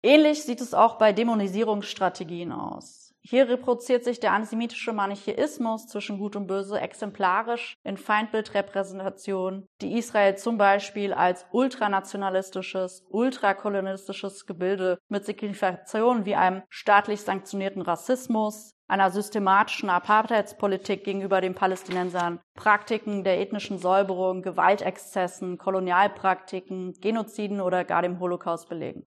Ähnlich 0.03 0.43
sieht 0.43 0.59
es 0.59 0.73
auch 0.73 0.97
bei 0.97 1.13
Dämonisierungsstrategien 1.13 2.51
aus. 2.51 3.04
Hier 3.27 3.49
reproduziert 3.49 4.03
sich 4.03 4.19
der 4.19 4.33
antisemitische 4.33 4.93
Manichäismus 4.93 5.87
zwischen 5.87 6.19
Gut 6.19 6.35
und 6.35 6.45
Böse 6.45 6.79
exemplarisch 6.79 7.73
in 7.83 7.97
Feindbildrepräsentationen, 7.97 9.67
die 9.81 9.97
Israel 9.97 10.37
zum 10.37 10.59
Beispiel 10.59 11.11
als 11.11 11.43
ultranationalistisches, 11.51 13.03
ultrakolonialistisches 13.09 14.45
Gebilde 14.45 14.99
mit 15.09 15.25
Signifikationen 15.25 16.25
wie 16.25 16.35
einem 16.35 16.61
staatlich 16.69 17.21
sanktionierten 17.21 17.81
Rassismus, 17.81 18.75
einer 18.87 19.09
systematischen 19.09 19.89
Apartheidspolitik 19.89 21.03
gegenüber 21.03 21.41
den 21.41 21.55
Palästinensern, 21.55 22.39
Praktiken 22.53 23.23
der 23.23 23.39
ethnischen 23.39 23.79
Säuberung, 23.79 24.43
Gewaltexzessen, 24.43 25.57
Kolonialpraktiken, 25.57 26.93
Genoziden 27.01 27.59
oder 27.59 27.85
gar 27.85 28.03
dem 28.03 28.19
Holocaust 28.19 28.69
belegen. 28.69 29.07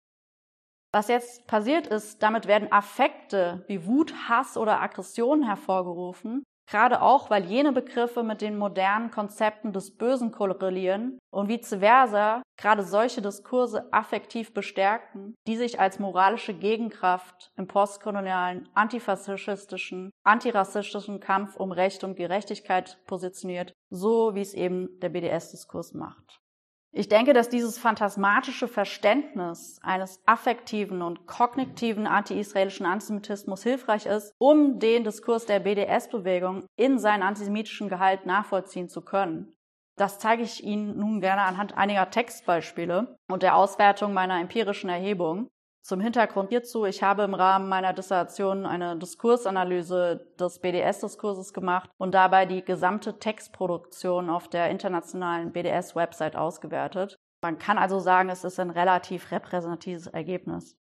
Was 0.91 1.07
jetzt 1.07 1.45
passiert 1.45 1.85
ist, 1.85 2.23
damit 2.23 2.47
werden 2.47 2.71
Affekte 2.71 3.63
wie 3.67 3.85
Wut, 3.85 4.13
Hass 4.27 4.57
oder 4.57 4.81
Aggression 4.81 5.43
hervorgerufen, 5.43 6.43
gerade 6.69 7.03
auch, 7.03 7.29
weil 7.29 7.45
jene 7.45 7.71
Begriffe 7.71 8.23
mit 8.23 8.41
den 8.41 8.57
modernen 8.57 9.11
Konzepten 9.11 9.71
des 9.71 9.95
Bösen 9.97 10.31
korrelieren 10.31 11.19
und 11.31 11.47
vice 11.47 11.75
versa 11.79 12.41
gerade 12.57 12.83
solche 12.83 13.21
Diskurse 13.21 13.93
affektiv 13.93 14.53
bestärken, 14.53 15.35
die 15.47 15.57
sich 15.57 15.79
als 15.79 15.99
moralische 15.99 16.55
Gegenkraft 16.55 17.51
im 17.55 17.67
postkolonialen, 17.67 18.67
antifaschistischen, 18.73 20.09
antirassistischen 20.23 21.19
Kampf 21.19 21.55
um 21.55 21.71
Recht 21.71 22.03
und 22.03 22.15
Gerechtigkeit 22.15 22.99
positioniert, 23.05 23.73
so 23.91 24.33
wie 24.33 24.41
es 24.41 24.55
eben 24.55 24.99
der 25.01 25.09
BDS-Diskurs 25.09 25.93
macht. 25.93 26.39
Ich 26.91 27.07
denke, 27.07 27.33
dass 27.33 27.49
dieses 27.49 27.77
phantasmatische 27.77 28.67
Verständnis 28.67 29.79
eines 29.83 30.21
affektiven 30.25 31.03
und 31.03 31.27
kognitiven 31.27 32.07
anti-israelischen 32.07 32.87
Antisemitismus 32.87 33.61
hilfreich 33.61 34.07
ist, 34.07 34.33
um 34.39 34.79
den 34.79 35.03
Diskurs 35.03 35.45
der 35.45 35.59
BDS-Bewegung 35.59 36.65
in 36.75 36.97
seinen 36.97 37.21
antisemitischen 37.21 37.89
Gehalt 37.89 38.25
nachvollziehen 38.25 38.89
zu 38.89 39.01
können. 39.01 39.53
Das 39.97 40.17
zeige 40.17 40.43
ich 40.43 40.63
Ihnen 40.63 40.97
nun 40.97 41.21
gerne 41.21 41.41
anhand 41.41 41.77
einiger 41.77 42.09
Textbeispiele 42.09 43.17
und 43.29 43.43
der 43.43 43.55
Auswertung 43.55 44.13
meiner 44.13 44.39
empirischen 44.39 44.89
Erhebung. 44.89 45.49
Zum 45.81 46.01
Hintergrund 46.01 46.49
hierzu, 46.49 46.85
ich 46.85 47.01
habe 47.03 47.23
im 47.23 47.33
Rahmen 47.33 47.69
meiner 47.69 47.93
Dissertation 47.93 48.65
eine 48.65 48.97
Diskursanalyse 48.97 50.27
des 50.39 50.59
BDS-Diskurses 50.59 51.53
gemacht 51.53 51.89
und 51.97 52.13
dabei 52.13 52.45
die 52.45 52.63
gesamte 52.63 53.17
Textproduktion 53.17 54.29
auf 54.29 54.47
der 54.47 54.69
internationalen 54.69 55.51
BDS-Website 55.51 56.35
ausgewertet. 56.35 57.17
Man 57.41 57.57
kann 57.57 57.77
also 57.77 57.99
sagen, 57.99 58.29
es 58.29 58.43
ist 58.43 58.59
ein 58.59 58.69
relativ 58.69 59.31
repräsentatives 59.31 60.07
Ergebnis. 60.07 60.77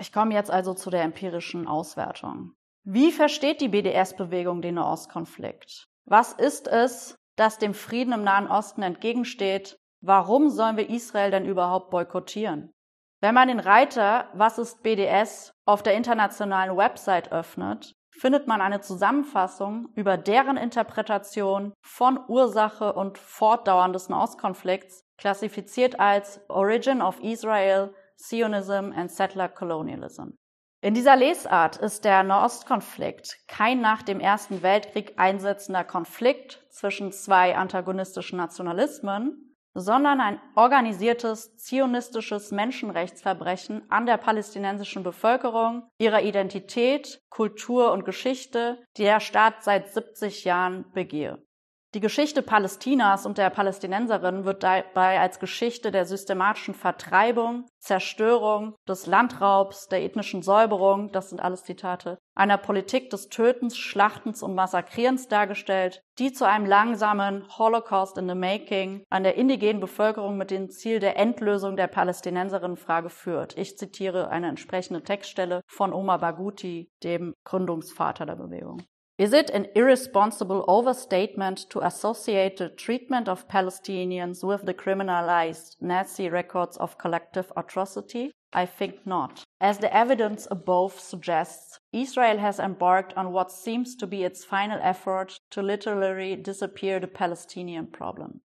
Ich 0.00 0.12
komme 0.12 0.34
jetzt 0.34 0.50
also 0.50 0.74
zu 0.74 0.90
der 0.90 1.02
empirischen 1.02 1.68
Auswertung. 1.68 2.54
Wie 2.84 3.12
versteht 3.12 3.60
die 3.60 3.68
BDS-Bewegung 3.68 4.62
den 4.62 4.74
Nahostkonflikt? 4.74 5.86
Was 6.06 6.32
ist 6.32 6.66
es, 6.66 7.16
das 7.36 7.58
dem 7.58 7.74
Frieden 7.74 8.12
im 8.12 8.24
Nahen 8.24 8.48
Osten 8.48 8.82
entgegensteht? 8.82 9.78
Warum 10.00 10.48
sollen 10.48 10.76
wir 10.76 10.88
Israel 10.88 11.30
denn 11.30 11.44
überhaupt 11.44 11.90
boykottieren? 11.90 12.72
Wenn 13.20 13.34
man 13.34 13.48
den 13.48 13.60
Reiter 13.60 14.28
Was 14.32 14.58
ist 14.58 14.82
BDS 14.82 15.52
auf 15.66 15.82
der 15.82 15.94
internationalen 15.94 16.76
Website 16.76 17.32
öffnet, 17.32 17.94
findet 18.10 18.46
man 18.46 18.62
eine 18.62 18.80
Zusammenfassung 18.80 19.88
über 19.94 20.16
deren 20.16 20.56
Interpretation 20.56 21.74
von 21.82 22.18
Ursache 22.28 22.94
und 22.94 23.18
Fortdauern 23.18 23.92
des 23.92 24.08
Nahostkonflikts, 24.08 25.04
klassifiziert 25.18 26.00
als 26.00 26.40
Origin 26.48 27.02
of 27.02 27.20
Israel, 27.20 27.94
Zionism 28.16 28.92
and 28.94 29.10
Settler 29.10 29.48
Colonialism. 29.48 30.30
In 30.82 30.94
dieser 30.94 31.16
Lesart 31.16 31.76
ist 31.76 32.06
der 32.06 32.22
Nahostkonflikt 32.22 33.36
kein 33.48 33.82
nach 33.82 34.02
dem 34.02 34.18
Ersten 34.18 34.62
Weltkrieg 34.62 35.12
einsetzender 35.18 35.84
Konflikt 35.84 36.64
zwischen 36.70 37.12
zwei 37.12 37.54
antagonistischen 37.54 38.38
Nationalismen, 38.38 39.49
sondern 39.74 40.20
ein 40.20 40.40
organisiertes 40.56 41.56
zionistisches 41.56 42.50
Menschenrechtsverbrechen 42.50 43.82
an 43.90 44.06
der 44.06 44.16
palästinensischen 44.16 45.02
Bevölkerung, 45.02 45.88
ihrer 45.98 46.22
Identität, 46.22 47.20
Kultur 47.30 47.92
und 47.92 48.04
Geschichte, 48.04 48.78
die 48.96 49.04
der 49.04 49.20
Staat 49.20 49.62
seit 49.62 49.92
70 49.92 50.44
Jahren 50.44 50.90
begehe. 50.92 51.42
Die 51.92 52.00
Geschichte 52.00 52.42
Palästinas 52.42 53.26
und 53.26 53.36
der 53.36 53.50
Palästinenserinnen 53.50 54.44
wird 54.44 54.62
dabei 54.62 55.18
als 55.18 55.40
Geschichte 55.40 55.90
der 55.90 56.04
systematischen 56.04 56.72
Vertreibung, 56.72 57.66
Zerstörung, 57.80 58.76
des 58.86 59.06
Landraubs, 59.06 59.88
der 59.88 60.04
ethnischen 60.04 60.42
Säuberung, 60.42 61.10
das 61.10 61.30
sind 61.30 61.40
alles 61.40 61.64
Zitate, 61.64 62.18
einer 62.40 62.56
Politik 62.56 63.10
des 63.10 63.28
Tötens, 63.28 63.76
Schlachtens 63.76 64.42
und 64.42 64.54
Massakrierens 64.54 65.28
dargestellt, 65.28 66.02
die 66.18 66.32
zu 66.32 66.48
einem 66.48 66.64
langsamen 66.64 67.44
Holocaust 67.58 68.16
in 68.16 68.26
the 68.30 68.34
Making 68.34 69.04
an 69.10 69.24
der 69.24 69.34
indigenen 69.34 69.78
Bevölkerung 69.78 70.38
mit 70.38 70.50
dem 70.50 70.70
Ziel 70.70 71.00
der 71.00 71.18
Endlösung 71.18 71.76
der 71.76 71.86
Palästinenserinnenfrage 71.86 73.10
führt. 73.10 73.58
Ich 73.58 73.76
zitiere 73.76 74.30
eine 74.30 74.48
entsprechende 74.48 75.02
Textstelle 75.02 75.60
von 75.66 75.92
Omar 75.92 76.18
Baguti, 76.18 76.90
dem 77.04 77.34
Gründungsvater 77.44 78.24
der 78.24 78.36
Bewegung. 78.36 78.84
Is 79.20 79.34
it 79.34 79.50
an 79.50 79.66
irresponsible 79.74 80.64
overstatement 80.66 81.68
to 81.68 81.84
associate 81.84 82.56
the 82.56 82.70
treatment 82.70 83.28
of 83.28 83.46
Palestinians 83.48 84.42
with 84.42 84.64
the 84.64 84.72
criminalized 84.72 85.76
Nazi 85.78 86.30
records 86.30 86.78
of 86.78 86.96
collective 86.96 87.52
atrocity? 87.54 88.32
I 88.54 88.64
think 88.64 89.06
not. 89.06 89.44
As 89.60 89.76
the 89.76 89.94
evidence 89.94 90.48
above 90.50 90.98
suggests, 90.98 91.78
Israel 91.92 92.38
has 92.38 92.58
embarked 92.58 93.12
on 93.12 93.30
what 93.30 93.52
seems 93.52 93.94
to 93.96 94.06
be 94.06 94.24
its 94.24 94.42
final 94.42 94.78
effort 94.82 95.38
to 95.50 95.60
literally 95.60 96.34
disappear 96.34 96.98
the 96.98 97.06
Palestinian 97.06 97.88
problem. 97.88 98.40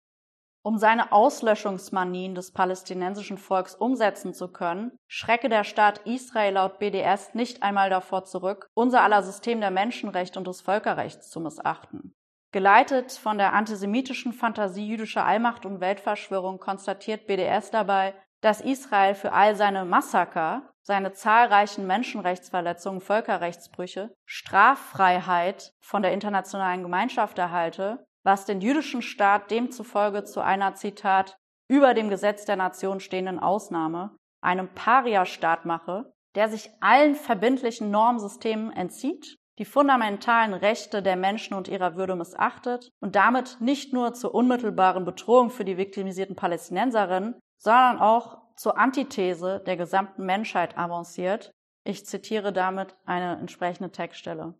Um 0.63 0.77
seine 0.77 1.11
Auslöschungsmanien 1.11 2.35
des 2.35 2.51
palästinensischen 2.51 3.39
Volks 3.39 3.73
umsetzen 3.73 4.33
zu 4.33 4.47
können, 4.47 4.91
schrecke 5.07 5.49
der 5.49 5.63
Staat 5.63 6.01
Israel 6.05 6.53
laut 6.53 6.77
BDS 6.77 7.33
nicht 7.33 7.63
einmal 7.63 7.89
davor 7.89 8.25
zurück, 8.25 8.69
unser 8.75 9.01
aller 9.01 9.23
System 9.23 9.59
der 9.59 9.71
Menschenrechte 9.71 10.37
und 10.37 10.47
des 10.47 10.61
Völkerrechts 10.61 11.31
zu 11.31 11.39
missachten. 11.39 12.13
Geleitet 12.51 13.13
von 13.13 13.39
der 13.39 13.53
antisemitischen 13.53 14.33
Fantasie 14.33 14.85
jüdischer 14.85 15.25
Allmacht 15.25 15.65
und 15.65 15.79
Weltverschwörung 15.79 16.59
konstatiert 16.59 17.25
BDS 17.25 17.71
dabei, 17.71 18.13
dass 18.41 18.61
Israel 18.61 19.15
für 19.15 19.31
all 19.31 19.55
seine 19.55 19.85
Massaker, 19.85 20.69
seine 20.83 21.13
zahlreichen 21.13 21.87
Menschenrechtsverletzungen, 21.87 23.01
Völkerrechtsbrüche, 23.01 24.13
Straffreiheit 24.25 25.73
von 25.79 26.03
der 26.03 26.11
internationalen 26.11 26.83
Gemeinschaft 26.83 27.39
erhalte 27.39 28.05
was 28.23 28.45
den 28.45 28.61
jüdischen 28.61 29.01
Staat 29.01 29.51
demzufolge 29.51 30.23
zu 30.23 30.41
einer, 30.41 30.75
Zitat, 30.75 31.37
über 31.67 31.93
dem 31.93 32.09
Gesetz 32.09 32.45
der 32.45 32.57
Nation 32.57 32.99
stehenden 32.99 33.39
Ausnahme, 33.39 34.15
einem 34.41 34.73
Paria-Staat 34.73 35.65
mache, 35.65 36.13
der 36.35 36.49
sich 36.49 36.69
allen 36.79 37.15
verbindlichen 37.15 37.91
Normsystemen 37.91 38.71
entzieht, 38.71 39.37
die 39.59 39.65
fundamentalen 39.65 40.53
Rechte 40.53 41.01
der 41.01 41.15
Menschen 41.15 41.53
und 41.53 41.67
ihrer 41.67 41.95
Würde 41.95 42.15
missachtet 42.15 42.89
und 42.99 43.15
damit 43.15 43.57
nicht 43.59 43.93
nur 43.93 44.13
zur 44.13 44.33
unmittelbaren 44.33 45.05
Bedrohung 45.05 45.49
für 45.49 45.65
die 45.65 45.77
viktimisierten 45.77 46.35
Palästinenserinnen, 46.35 47.39
sondern 47.57 47.99
auch 47.99 48.39
zur 48.55 48.77
Antithese 48.77 49.61
der 49.65 49.77
gesamten 49.77 50.25
Menschheit 50.25 50.77
avanciert. 50.77 51.51
Ich 51.83 52.05
zitiere 52.05 52.53
damit 52.53 52.95
eine 53.05 53.37
entsprechende 53.37 53.91
Textstelle. 53.91 54.55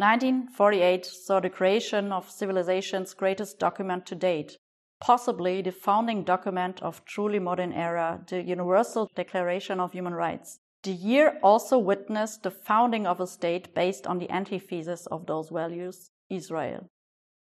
1948 0.00 1.04
saw 1.04 1.40
the 1.40 1.50
creation 1.50 2.12
of 2.12 2.30
civilization's 2.30 3.14
greatest 3.14 3.58
document 3.58 4.06
to 4.06 4.14
date, 4.14 4.56
possibly 5.00 5.60
the 5.60 5.72
founding 5.72 6.22
document 6.22 6.80
of 6.82 7.04
truly 7.04 7.40
modern 7.40 7.72
era, 7.72 8.20
the 8.28 8.40
Universal 8.40 9.10
Declaration 9.16 9.80
of 9.80 9.92
Human 9.92 10.14
Rights. 10.14 10.60
The 10.84 10.92
year 10.92 11.40
also 11.42 11.78
witnessed 11.78 12.44
the 12.44 12.52
founding 12.52 13.08
of 13.08 13.18
a 13.18 13.26
state 13.26 13.74
based 13.74 14.06
on 14.06 14.20
the 14.20 14.30
antithesis 14.30 15.08
of 15.08 15.26
those 15.26 15.50
values, 15.50 16.12
Israel. 16.28 16.86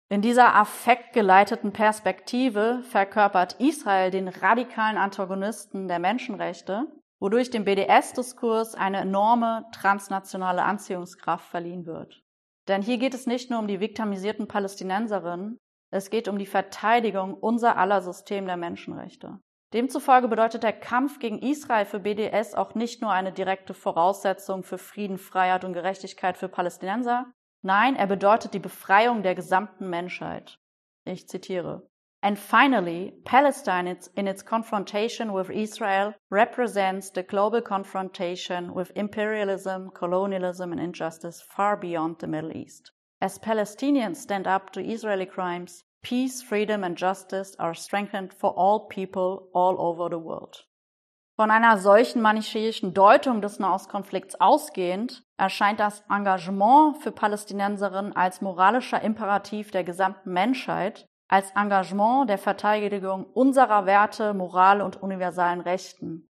In 0.09 0.23
dieser 0.23 0.55
affektgeleiteten 0.55 1.71
Perspektive 1.71 2.81
verkörpert 2.81 3.57
Israel 3.59 4.09
den 4.09 4.27
radikalen 4.27 4.97
Antagonisten 4.97 5.87
der 5.87 5.99
Menschenrechte, 5.99 6.87
wodurch 7.19 7.51
dem 7.51 7.63
BDS-Diskurs 7.63 8.73
eine 8.73 9.01
enorme 9.01 9.65
transnationale 9.71 10.63
Anziehungskraft 10.63 11.47
verliehen 11.47 11.85
wird. 11.85 12.23
Denn 12.69 12.83
hier 12.83 12.99
geht 12.99 13.15
es 13.15 13.25
nicht 13.25 13.49
nur 13.49 13.59
um 13.59 13.67
die 13.67 13.79
viktamisierten 13.79 14.47
Palästinenserinnen, 14.47 15.57
es 15.91 16.11
geht 16.11 16.27
um 16.27 16.37
die 16.37 16.45
Verteidigung 16.45 17.33
unser 17.33 17.77
aller 17.77 18.01
System 18.01 18.45
der 18.45 18.57
Menschenrechte. 18.57 19.39
Demzufolge 19.73 20.27
bedeutet 20.27 20.61
der 20.61 20.73
Kampf 20.73 21.19
gegen 21.19 21.39
Israel 21.39 21.85
für 21.85 21.99
BDS 21.99 22.53
auch 22.53 22.75
nicht 22.75 23.01
nur 23.01 23.11
eine 23.11 23.31
direkte 23.31 23.73
Voraussetzung 23.73 24.63
für 24.63 24.77
Frieden, 24.77 25.17
Freiheit 25.17 25.65
und 25.65 25.73
Gerechtigkeit 25.73 26.37
für 26.37 26.47
Palästinenser, 26.47 27.31
nein, 27.63 27.95
er 27.95 28.07
bedeutet 28.07 28.53
die 28.53 28.59
Befreiung 28.59 29.23
der 29.23 29.33
gesamten 29.33 29.89
Menschheit. 29.89 30.59
Ich 31.05 31.27
zitiere. 31.27 31.89
And 32.21 32.37
finally, 32.37 33.13
Palestine 33.23 33.87
in 34.15 34.27
its 34.27 34.41
confrontation 34.41 35.31
with 35.31 35.49
Israel 35.49 36.13
represents 36.29 37.09
the 37.09 37.23
global 37.23 37.61
confrontation 37.61 38.73
with 38.73 38.91
imperialism, 38.95 39.91
colonialism, 39.91 40.73
and 40.73 40.81
injustice 40.81 41.41
far 41.41 41.77
beyond 41.77 42.19
the 42.19 42.27
Middle 42.27 42.55
East. 42.55 42.91
As 43.21 43.39
Palestinians 43.39 44.17
stand 44.17 44.47
up 44.47 44.71
to 44.71 44.81
Israeli 44.81 45.25
crimes, 45.25 45.83
peace, 46.03 46.41
freedom, 46.41 46.83
and 46.83 46.97
justice 46.97 47.55
are 47.57 47.73
strengthened 47.73 48.33
for 48.33 48.51
all 48.51 48.87
people 48.87 49.49
all 49.53 49.75
over 49.79 50.09
the 50.09 50.19
world. 50.19 50.65
Von 51.37 51.51
einer 51.51 51.77
solchen 51.77 52.21
manichäischen 52.21 52.93
Deutung 52.93 53.41
des 53.41 53.59
Nahostkonflikts 53.59 54.35
ausgehend 54.41 55.23
erscheint 55.37 55.79
das 55.79 56.03
Engagement 56.09 57.01
für 57.01 57.13
Palästinenserinnen 57.13 58.13
als 58.13 58.41
moralischer 58.41 59.01
Imperativ 59.01 59.71
der 59.71 59.85
gesamten 59.85 60.33
Menschheit 60.33 61.05
als 61.29 61.51
Engagement 61.51 62.29
der 62.29 62.39
Verteidigung 62.39 63.23
unserer 63.23 63.85
Werte, 63.85 64.33
Moral 64.33 64.81
und 64.81 65.01
universalen 65.01 65.61
Rechten. 65.61 66.25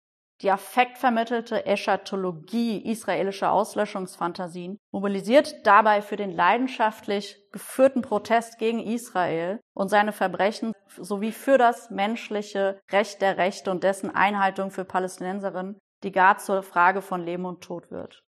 Die 0.41 0.51
affektvermittelte 0.51 1.65
Eschatologie 1.65 2.91
israelischer 2.91 3.53
Auslöschungsfantasien 3.53 4.79
mobilisiert 4.93 5.67
dabei 5.67 6.03
für 6.03 6.17
den 6.17 6.31
leidenschaftlich 6.31 7.41
geführten 7.53 8.03
Protest 8.03 8.59
gegen 8.59 8.81
Israel 8.81 9.61
und 9.75 9.89
seine 9.89 10.13
Verbrechen 10.13 10.73
sowie 10.97 11.33
für 11.33 11.57
das 11.57 11.91
menschliche 11.91 12.81
Recht 12.91 13.23
der 13.23 13.37
Rechte 13.37 13.71
und 13.71 13.85
dessen 13.85 14.15
Einhaltung 14.15 14.71
für 14.71 14.85
Palästinenserinnen, 14.85 15.79
die 16.03 16.13
gar 16.13 16.39
zur 16.39 16.63
Frage 16.63 17.01
von 17.01 17.23
Leben 17.23 17.45
und 17.45 17.63
Tod 17.63 17.91
wird. 17.91 18.25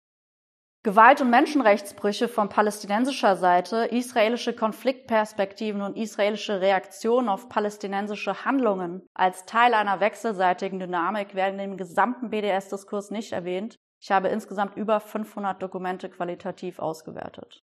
Gewalt- 0.85 1.21
und 1.21 1.31
Menschenrechtsbrüche 1.31 2.27
von 2.27 2.49
palästinensischer 2.49 3.37
Seite, 3.37 3.85
israelische 3.85 4.53
Konfliktperspektiven 4.53 5.81
und 5.81 5.97
israelische 5.97 6.61
Reaktionen 6.61 7.29
auf 7.29 7.49
palästinensische 7.49 8.45
Handlungen 8.45 9.07
als 9.15 9.47
Teil 9.47 9.75
einer 9.75 10.01
wechselseitigen 10.01 10.81
Dynamik 10.81 11.37
werden 11.37 11.61
im 11.61 11.77
gesamten 11.77 12.31
BDS-Diskurs 12.31 13.13
nicht 13.13 13.31
erwähnt. 13.31 13.77
Ich 14.01 14.11
habe 14.11 14.27
insgesamt 14.27 14.77
über 14.77 14.99
500 14.99 15.63
Dokumente 15.63 16.11
qualitativ 16.11 16.81
ausgewertet. 16.81 17.63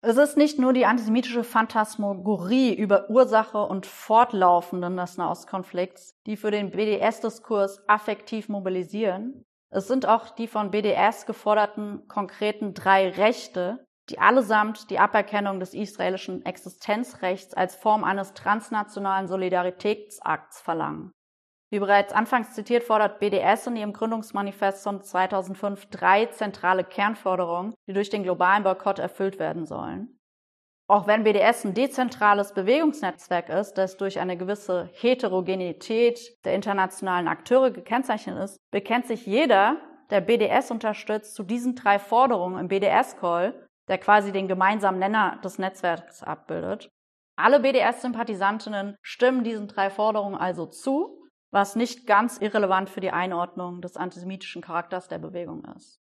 Es 0.00 0.16
ist 0.16 0.38
nicht 0.38 0.58
nur 0.58 0.72
die 0.72 0.86
antisemitische 0.86 1.44
Phantasmagorie 1.44 2.72
über 2.72 3.10
Ursache 3.10 3.58
und 3.58 3.84
Fortlaufenden 3.84 4.96
des 4.96 5.18
Nahostkonflikts, 5.18 6.14
die 6.24 6.38
für 6.38 6.50
den 6.50 6.70
BDS-Diskurs 6.70 7.86
affektiv 7.86 8.48
mobilisieren, 8.48 9.44
es 9.70 9.86
sind 9.86 10.06
auch 10.06 10.30
die 10.30 10.48
von 10.48 10.70
BDS 10.70 11.26
geforderten 11.26 12.08
konkreten 12.08 12.74
drei 12.74 13.10
Rechte, 13.10 13.84
die 14.08 14.18
allesamt 14.18 14.90
die 14.90 14.98
Aberkennung 14.98 15.60
des 15.60 15.74
israelischen 15.74 16.44
Existenzrechts 16.46 17.52
als 17.54 17.76
Form 17.76 18.04
eines 18.04 18.32
transnationalen 18.32 19.28
Solidaritätsakts 19.28 20.60
verlangen. 20.60 21.12
Wie 21.70 21.80
bereits 21.80 22.14
anfangs 22.14 22.54
zitiert, 22.54 22.84
fordert 22.84 23.18
BDS 23.18 23.66
in 23.66 23.76
ihrem 23.76 23.92
Gründungsmanifest 23.92 24.82
von 24.82 25.02
2005 25.02 25.90
drei 25.90 26.24
zentrale 26.26 26.82
Kernforderungen, 26.82 27.74
die 27.86 27.92
durch 27.92 28.08
den 28.08 28.22
globalen 28.22 28.62
Boykott 28.62 28.98
erfüllt 28.98 29.38
werden 29.38 29.66
sollen. 29.66 30.17
Auch 30.90 31.06
wenn 31.06 31.24
BDS 31.24 31.66
ein 31.66 31.74
dezentrales 31.74 32.54
Bewegungsnetzwerk 32.54 33.50
ist, 33.50 33.74
das 33.74 33.98
durch 33.98 34.18
eine 34.20 34.38
gewisse 34.38 34.88
Heterogenität 34.94 36.18
der 36.46 36.54
internationalen 36.54 37.28
Akteure 37.28 37.70
gekennzeichnet 37.70 38.42
ist, 38.42 38.58
bekennt 38.70 39.06
sich 39.06 39.26
jeder, 39.26 39.76
der 40.08 40.22
BDS 40.22 40.70
unterstützt, 40.70 41.34
zu 41.34 41.42
diesen 41.42 41.74
drei 41.74 41.98
Forderungen 41.98 42.58
im 42.58 42.68
BDS-Call, 42.68 43.68
der 43.88 43.98
quasi 43.98 44.32
den 44.32 44.48
gemeinsamen 44.48 44.98
Nenner 44.98 45.38
des 45.44 45.58
Netzwerks 45.58 46.22
abbildet. 46.22 46.88
Alle 47.36 47.60
BDS-Sympathisantinnen 47.60 48.96
stimmen 49.02 49.44
diesen 49.44 49.68
drei 49.68 49.90
Forderungen 49.90 50.36
also 50.36 50.64
zu, 50.64 51.22
was 51.50 51.76
nicht 51.76 52.06
ganz 52.06 52.38
irrelevant 52.38 52.88
für 52.88 53.00
die 53.00 53.10
Einordnung 53.10 53.82
des 53.82 53.98
antisemitischen 53.98 54.62
Charakters 54.62 55.06
der 55.08 55.18
Bewegung 55.18 55.64
ist. 55.76 56.00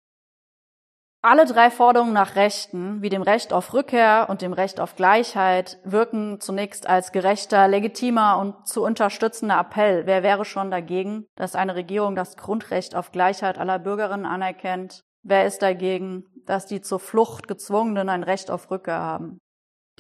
Alle 1.24 1.46
drei 1.46 1.70
Forderungen 1.70 2.12
nach 2.12 2.34
Rechten, 2.34 3.00
wie 3.00 3.08
dem 3.08 3.22
Recht 3.22 3.52
auf 3.52 3.74
Rückkehr 3.74 4.26
und 4.28 4.42
dem 4.42 4.52
Recht 4.52 4.80
auf 4.80 4.96
Gleichheit, 4.96 5.78
wirken 5.84 6.40
zunächst 6.40 6.88
als 6.88 7.12
gerechter, 7.12 7.68
legitimer 7.68 8.38
und 8.38 8.66
zu 8.66 8.82
unterstützender 8.82 9.60
Appell. 9.60 10.04
Wer 10.04 10.24
wäre 10.24 10.44
schon 10.44 10.72
dagegen, 10.72 11.26
dass 11.36 11.54
eine 11.54 11.76
Regierung 11.76 12.16
das 12.16 12.36
Grundrecht 12.36 12.96
auf 12.96 13.12
Gleichheit 13.12 13.56
aller 13.56 13.78
Bürgerinnen 13.78 14.26
anerkennt? 14.26 15.02
Wer 15.22 15.46
ist 15.46 15.62
dagegen, 15.62 16.24
dass 16.44 16.66
die 16.66 16.80
zur 16.80 16.98
Flucht 16.98 17.46
gezwungenen 17.46 18.08
ein 18.08 18.24
Recht 18.24 18.50
auf 18.50 18.68
Rückkehr 18.72 18.98
haben? 18.98 19.38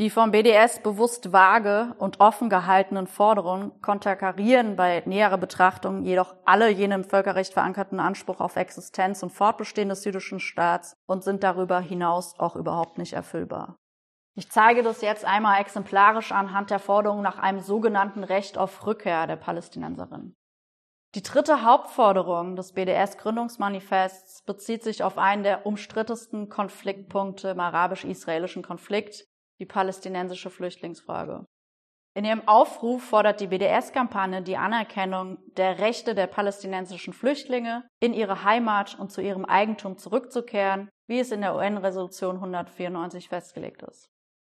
Die 0.02 0.10
vom 0.10 0.32
BDS 0.32 0.80
bewusst 0.80 1.32
vage 1.32 1.94
und 1.96 2.18
offen 2.18 2.48
gehaltenen 2.48 3.06
Forderungen 3.06 3.80
konterkarieren 3.82 4.74
bei 4.74 5.00
näherer 5.06 5.38
Betrachtung 5.38 6.02
jedoch 6.02 6.34
alle 6.44 6.70
jene 6.70 6.96
im 6.96 7.04
Völkerrecht 7.04 7.52
verankerten 7.52 8.00
Anspruch 8.00 8.40
auf 8.40 8.56
Existenz 8.56 9.22
und 9.22 9.30
Fortbestehen 9.30 9.90
des 9.90 10.04
jüdischen 10.04 10.40
Staats 10.40 10.96
und 11.06 11.22
sind 11.22 11.44
darüber 11.44 11.78
hinaus 11.78 12.34
auch 12.40 12.56
überhaupt 12.56 12.98
nicht 12.98 13.12
erfüllbar. 13.12 13.76
Ich 14.34 14.50
zeige 14.50 14.82
das 14.82 15.02
jetzt 15.02 15.24
einmal 15.24 15.60
exemplarisch 15.60 16.32
anhand 16.32 16.70
der 16.70 16.80
Forderung 16.80 17.22
nach 17.22 17.38
einem 17.38 17.60
sogenannten 17.60 18.24
Recht 18.24 18.58
auf 18.58 18.84
Rückkehr 18.84 19.28
der 19.28 19.36
Palästinenserin. 19.36 20.34
Die 21.14 21.22
dritte 21.22 21.62
Hauptforderung 21.62 22.56
des 22.56 22.72
BDS-Gründungsmanifests 22.72 24.42
bezieht 24.42 24.82
sich 24.82 25.04
auf 25.04 25.16
einen 25.16 25.44
der 25.44 25.64
umstrittesten 25.64 26.48
Konfliktpunkte 26.48 27.50
im 27.50 27.60
arabisch-israelischen 27.60 28.64
Konflikt, 28.64 29.28
die 29.62 29.66
palästinensische 29.66 30.50
Flüchtlingsfrage. 30.50 31.46
In 32.14 32.24
ihrem 32.24 32.46
Aufruf 32.48 33.04
fordert 33.04 33.40
die 33.40 33.46
BDS-Kampagne 33.46 34.42
die 34.42 34.56
Anerkennung 34.56 35.38
der 35.56 35.78
Rechte 35.78 36.16
der 36.16 36.26
palästinensischen 36.26 37.12
Flüchtlinge, 37.12 37.86
in 38.00 38.12
ihre 38.12 38.42
Heimat 38.42 38.98
und 38.98 39.12
zu 39.12 39.22
ihrem 39.22 39.44
Eigentum 39.44 39.96
zurückzukehren, 39.96 40.90
wie 41.08 41.20
es 41.20 41.30
in 41.30 41.42
der 41.42 41.54
UN-Resolution 41.54 42.36
194 42.36 43.28
festgelegt 43.28 43.82
ist. 43.84 44.10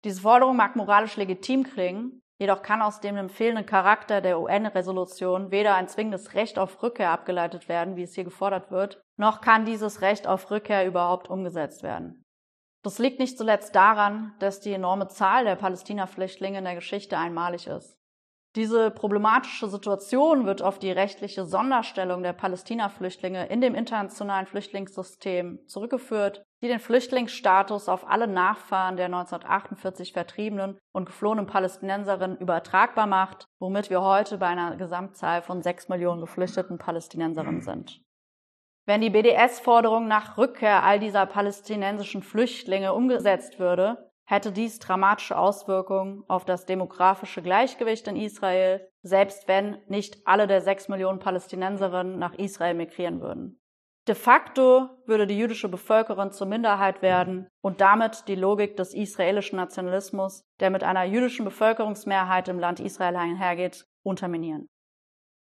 Diese 0.04 0.22
Forderung 0.22 0.56
mag 0.56 0.74
moralisch 0.74 1.16
legitim 1.16 1.64
klingen, 1.64 2.22
jedoch 2.40 2.62
kann 2.62 2.80
aus 2.80 3.00
dem 3.00 3.16
empfehlenden 3.16 3.66
Charakter 3.66 4.22
der 4.22 4.40
UN-Resolution 4.40 5.50
weder 5.50 5.74
ein 5.74 5.86
zwingendes 5.86 6.32
Recht 6.34 6.58
auf 6.58 6.82
Rückkehr 6.82 7.10
abgeleitet 7.10 7.68
werden, 7.68 7.96
wie 7.96 8.04
es 8.04 8.14
hier 8.14 8.24
gefordert 8.24 8.70
wird, 8.70 9.02
noch 9.16 9.42
kann 9.42 9.66
dieses 9.66 10.00
Recht 10.00 10.26
auf 10.26 10.50
Rückkehr 10.50 10.86
überhaupt 10.86 11.28
umgesetzt 11.28 11.82
werden. 11.82 12.23
Das 12.84 12.98
liegt 12.98 13.18
nicht 13.18 13.38
zuletzt 13.38 13.74
daran, 13.74 14.34
dass 14.40 14.60
die 14.60 14.74
enorme 14.74 15.08
Zahl 15.08 15.44
der 15.44 15.56
Palästina-Flüchtlinge 15.56 16.58
in 16.58 16.64
der 16.64 16.74
Geschichte 16.74 17.16
einmalig 17.16 17.66
ist. 17.66 17.98
Diese 18.56 18.90
problematische 18.90 19.68
Situation 19.68 20.44
wird 20.44 20.60
auf 20.60 20.78
die 20.78 20.92
rechtliche 20.92 21.46
Sonderstellung 21.46 22.22
der 22.22 22.34
Palästina-Flüchtlinge 22.34 23.46
in 23.46 23.62
dem 23.62 23.74
internationalen 23.74 24.46
Flüchtlingssystem 24.46 25.60
zurückgeführt, 25.66 26.44
die 26.62 26.68
den 26.68 26.78
Flüchtlingsstatus 26.78 27.88
auf 27.88 28.06
alle 28.06 28.28
Nachfahren 28.28 28.98
der 28.98 29.06
1948 29.06 30.12
vertriebenen 30.12 30.78
und 30.92 31.06
geflohenen 31.06 31.46
Palästinenserinnen 31.46 32.36
übertragbar 32.36 33.06
macht, 33.06 33.46
womit 33.58 33.88
wir 33.88 34.02
heute 34.02 34.36
bei 34.36 34.48
einer 34.48 34.76
Gesamtzahl 34.76 35.40
von 35.40 35.62
sechs 35.62 35.88
Millionen 35.88 36.20
geflüchteten 36.20 36.76
Palästinenserinnen 36.76 37.62
sind. 37.62 38.03
Wenn 38.86 39.00
die 39.00 39.10
BDS-Forderung 39.10 40.08
nach 40.08 40.36
Rückkehr 40.36 40.82
all 40.82 40.98
dieser 40.98 41.24
palästinensischen 41.24 42.22
Flüchtlinge 42.22 42.92
umgesetzt 42.92 43.58
würde, 43.58 44.10
hätte 44.26 44.52
dies 44.52 44.78
dramatische 44.78 45.38
Auswirkungen 45.38 46.22
auf 46.28 46.44
das 46.44 46.66
demografische 46.66 47.42
Gleichgewicht 47.42 48.06
in 48.08 48.16
Israel, 48.16 48.86
selbst 49.02 49.48
wenn 49.48 49.78
nicht 49.88 50.26
alle 50.26 50.46
der 50.46 50.60
sechs 50.60 50.88
Millionen 50.88 51.18
Palästinenserinnen 51.18 52.18
nach 52.18 52.34
Israel 52.34 52.74
migrieren 52.74 53.20
würden. 53.20 53.58
De 54.06 54.14
facto 54.14 54.90
würde 55.06 55.26
die 55.26 55.38
jüdische 55.38 55.70
Bevölkerung 55.70 56.30
zur 56.30 56.46
Minderheit 56.46 57.00
werden 57.00 57.48
und 57.62 57.80
damit 57.80 58.28
die 58.28 58.34
Logik 58.34 58.76
des 58.76 58.92
israelischen 58.92 59.56
Nationalismus, 59.56 60.42
der 60.60 60.68
mit 60.68 60.84
einer 60.84 61.04
jüdischen 61.04 61.46
Bevölkerungsmehrheit 61.46 62.48
im 62.48 62.58
Land 62.58 62.80
Israel 62.80 63.16
einhergeht, 63.16 63.86
unterminieren. 64.02 64.66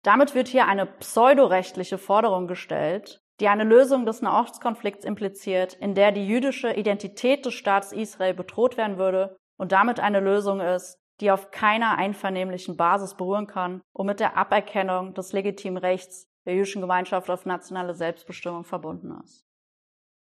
Damit 0.04 0.36
wird 0.36 0.48
hier 0.48 0.68
eine 0.68 0.86
pseudorechtliche 0.86 1.98
Forderung 1.98 2.48
gestellt, 2.48 3.25
die 3.40 3.48
eine 3.48 3.64
Lösung 3.64 4.06
des 4.06 4.22
Nahostkonflikts 4.22 5.06
impliziert, 5.06 5.74
in 5.74 5.94
der 5.94 6.12
die 6.12 6.26
jüdische 6.26 6.74
Identität 6.74 7.46
des 7.46 7.54
Staates 7.54 7.92
Israel 7.92 8.34
bedroht 8.34 8.78
werden 8.78 8.98
würde 8.98 9.38
und 9.58 9.72
damit 9.72 10.00
eine 10.00 10.20
Lösung 10.20 10.62
ist, 10.62 10.98
die 11.22 11.32
auf 11.32 11.52
keiner 11.52 11.98
einvernehmlichen 11.98 12.78
Basis 12.78 13.16
beruhen 13.16 13.48
kann 13.48 13.82
und 13.94 14.06
mit 14.06 14.20
der 14.20 14.38
Aberkennung 14.38 15.14
des 15.14 15.34
legitimen 15.34 15.78
Rechts 15.78 16.28
der 16.46 16.54
jüdischen 16.56 16.82
Gemeinschaft 16.82 17.30
auf 17.30 17.46
nationale 17.46 17.94
Selbstbestimmung 17.94 18.64
verbunden 18.64 19.18
ist. 19.24 19.46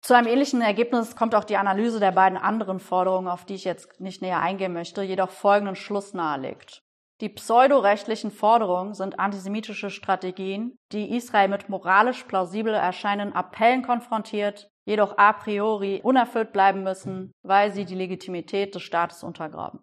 Zu 0.02 0.16
einem 0.16 0.28
ähnlichen 0.28 0.62
Ergebnis 0.62 1.16
kommt 1.16 1.36
auch 1.36 1.44
die 1.44 1.58
Analyse 1.58 2.00
der 2.00 2.12
beiden 2.12 2.38
anderen 2.38 2.80
Forderungen, 2.80 3.28
auf 3.28 3.46
die 3.46 3.56
ich 3.56 3.66
jetzt 3.66 4.00
nicht 4.00 4.22
näher 4.22 4.40
eingehen 4.40 4.74
möchte, 4.74 5.02
jedoch 5.02 5.30
folgenden 5.30 5.76
Schluss 5.76 6.14
nahelegt. 6.14 6.84
Die 7.22 7.30
pseudorechtlichen 7.30 8.32
Forderungen 8.32 8.94
sind 8.94 9.20
antisemitische 9.20 9.90
Strategien, 9.90 10.78
die 10.94 11.16
Israel 11.18 11.50
mit 11.50 11.68
moralisch 11.68 12.24
plausibel 12.24 12.74
erscheinenden 12.74 13.36
Appellen 13.36 13.82
konfrontiert, 13.84 14.70
jedoch 14.86 15.18
a 15.18 15.34
priori 15.34 16.00
unerfüllt 16.02 16.54
bleiben 16.54 16.84
müssen, 16.84 17.34
weil 17.44 17.74
sie 17.74 17.84
die 17.84 17.96
Legitimität 17.96 18.74
des 18.74 18.84
Staates 18.84 19.24
untergraben. 19.24 19.82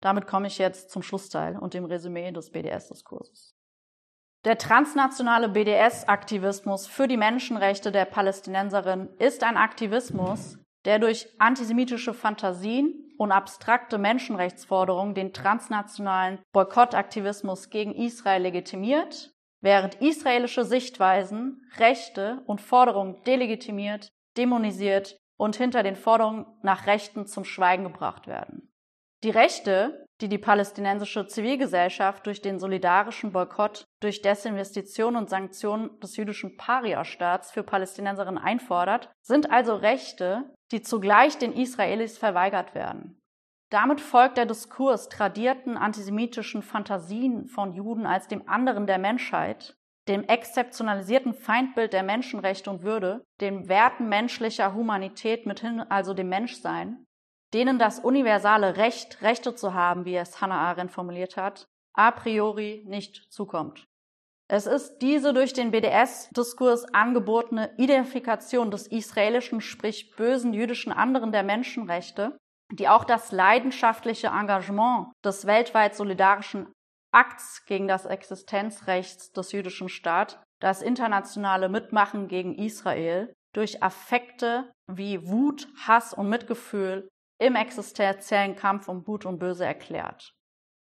Damit 0.00 0.26
komme 0.26 0.48
ich 0.48 0.58
jetzt 0.58 0.90
zum 0.90 1.02
Schlussteil 1.02 1.56
und 1.56 1.74
dem 1.74 1.84
Resümee 1.84 2.32
des 2.32 2.50
BDS-Diskurses. 2.50 3.54
Der 4.44 4.58
transnationale 4.58 5.48
BDS-Aktivismus 5.48 6.88
für 6.88 7.06
die 7.06 7.16
Menschenrechte 7.16 7.92
der 7.92 8.06
Palästinenserin 8.06 9.08
ist 9.20 9.44
ein 9.44 9.56
Aktivismus, 9.56 10.58
der 10.84 10.98
durch 10.98 11.28
antisemitische 11.38 12.12
Fantasien 12.12 13.11
und 13.22 13.30
abstrakte 13.30 13.98
Menschenrechtsforderungen 13.98 15.14
den 15.14 15.32
transnationalen 15.32 16.40
Boykottaktivismus 16.52 17.70
gegen 17.70 17.94
Israel 17.94 18.42
legitimiert, 18.42 19.30
während 19.60 19.94
israelische 20.02 20.64
Sichtweisen, 20.64 21.64
Rechte 21.76 22.42
und 22.46 22.60
Forderungen 22.60 23.22
delegitimiert, 23.22 24.08
dämonisiert 24.36 25.16
und 25.38 25.54
hinter 25.54 25.84
den 25.84 25.94
Forderungen 25.94 26.46
nach 26.62 26.88
Rechten 26.88 27.26
zum 27.26 27.44
Schweigen 27.44 27.84
gebracht 27.84 28.26
werden. 28.26 28.72
Die 29.22 29.30
Rechte, 29.30 30.04
die 30.20 30.28
die 30.28 30.38
palästinensische 30.38 31.28
Zivilgesellschaft 31.28 32.26
durch 32.26 32.42
den 32.42 32.58
solidarischen 32.58 33.30
Boykott, 33.30 33.84
durch 34.00 34.20
Desinvestition 34.20 35.14
und 35.14 35.30
Sanktionen 35.30 36.00
des 36.00 36.16
jüdischen 36.16 36.56
Paria-Staats 36.56 37.52
für 37.52 37.62
Palästinenserinnen 37.62 38.42
einfordert, 38.42 39.10
sind 39.22 39.52
also 39.52 39.76
Rechte, 39.76 40.52
die 40.72 40.82
zugleich 40.82 41.38
den 41.38 41.52
Israelis 41.52 42.18
verweigert 42.18 42.74
werden. 42.74 43.18
Damit 43.70 44.00
folgt 44.00 44.36
der 44.36 44.46
Diskurs 44.46 45.08
tradierten 45.08 45.76
antisemitischen 45.76 46.62
Fantasien 46.62 47.46
von 47.46 47.72
Juden 47.72 48.04
als 48.04 48.28
dem 48.28 48.48
anderen 48.48 48.86
der 48.86 48.98
Menschheit, 48.98 49.76
dem 50.08 50.24
exzeptionalisierten 50.24 51.32
Feindbild 51.32 51.92
der 51.92 52.02
Menschenrechte 52.02 52.70
und 52.70 52.82
Würde, 52.82 53.24
den 53.40 53.68
Werten 53.68 54.08
menschlicher 54.08 54.74
Humanität 54.74 55.46
mithin 55.46 55.80
also 55.80 56.12
dem 56.12 56.28
Menschsein, 56.28 57.04
denen 57.54 57.78
das 57.78 58.00
universale 58.00 58.76
Recht, 58.76 59.22
Rechte 59.22 59.54
zu 59.54 59.74
haben, 59.74 60.04
wie 60.04 60.16
es 60.16 60.40
Hannah 60.40 60.68
Arendt 60.68 60.92
formuliert 60.92 61.36
hat, 61.36 61.66
a 61.94 62.10
priori 62.10 62.84
nicht 62.86 63.30
zukommt. 63.30 63.86
Es 64.52 64.66
ist 64.66 64.98
diese 64.98 65.32
durch 65.32 65.54
den 65.54 65.70
BDS-Diskurs 65.70 66.84
angebotene 66.92 67.72
Identifikation 67.78 68.70
des 68.70 68.86
israelischen, 68.86 69.62
sprich 69.62 70.14
bösen 70.14 70.52
jüdischen 70.52 70.92
anderen 70.92 71.32
der 71.32 71.42
Menschenrechte, 71.42 72.36
die 72.70 72.86
auch 72.86 73.04
das 73.04 73.32
leidenschaftliche 73.32 74.26
Engagement 74.26 75.06
des 75.24 75.46
weltweit 75.46 75.94
solidarischen 75.94 76.70
Akts 77.14 77.64
gegen 77.64 77.88
das 77.88 78.04
Existenzrecht 78.04 79.34
des 79.34 79.52
jüdischen 79.52 79.88
Staates, 79.88 80.38
das 80.60 80.82
internationale 80.82 81.70
Mitmachen 81.70 82.28
gegen 82.28 82.54
Israel, 82.54 83.32
durch 83.54 83.82
Affekte 83.82 84.70
wie 84.86 85.26
Wut, 85.26 85.66
Hass 85.86 86.12
und 86.12 86.28
Mitgefühl 86.28 87.08
im 87.40 87.56
existenziellen 87.56 88.54
Kampf 88.54 88.88
um 88.88 89.02
Gut 89.02 89.24
und 89.24 89.38
Böse 89.38 89.64
erklärt. 89.64 90.34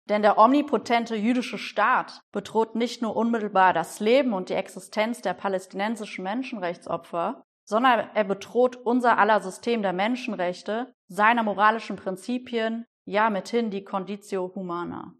Denn 0.08 0.22
der 0.22 0.38
omnipotente 0.38 1.16
jüdische 1.16 1.58
Staat 1.58 2.22
bedroht 2.32 2.74
nicht 2.74 3.02
nur 3.02 3.14
unmittelbar 3.14 3.74
das 3.74 4.00
Leben 4.00 4.32
und 4.32 4.48
die 4.48 4.54
Existenz 4.54 5.20
der 5.20 5.34
palästinensischen 5.34 6.24
Menschenrechtsopfer, 6.24 7.42
sondern 7.64 8.08
er 8.14 8.24
bedroht 8.24 8.76
unser 8.76 9.18
aller 9.18 9.40
System 9.40 9.82
der 9.82 9.92
Menschenrechte, 9.92 10.94
seiner 11.08 11.42
moralischen 11.42 11.96
Prinzipien, 11.96 12.86
ja 13.04 13.28
mithin 13.28 13.70
die 13.70 13.84
Conditio 13.84 14.50
Humana. 14.54 15.12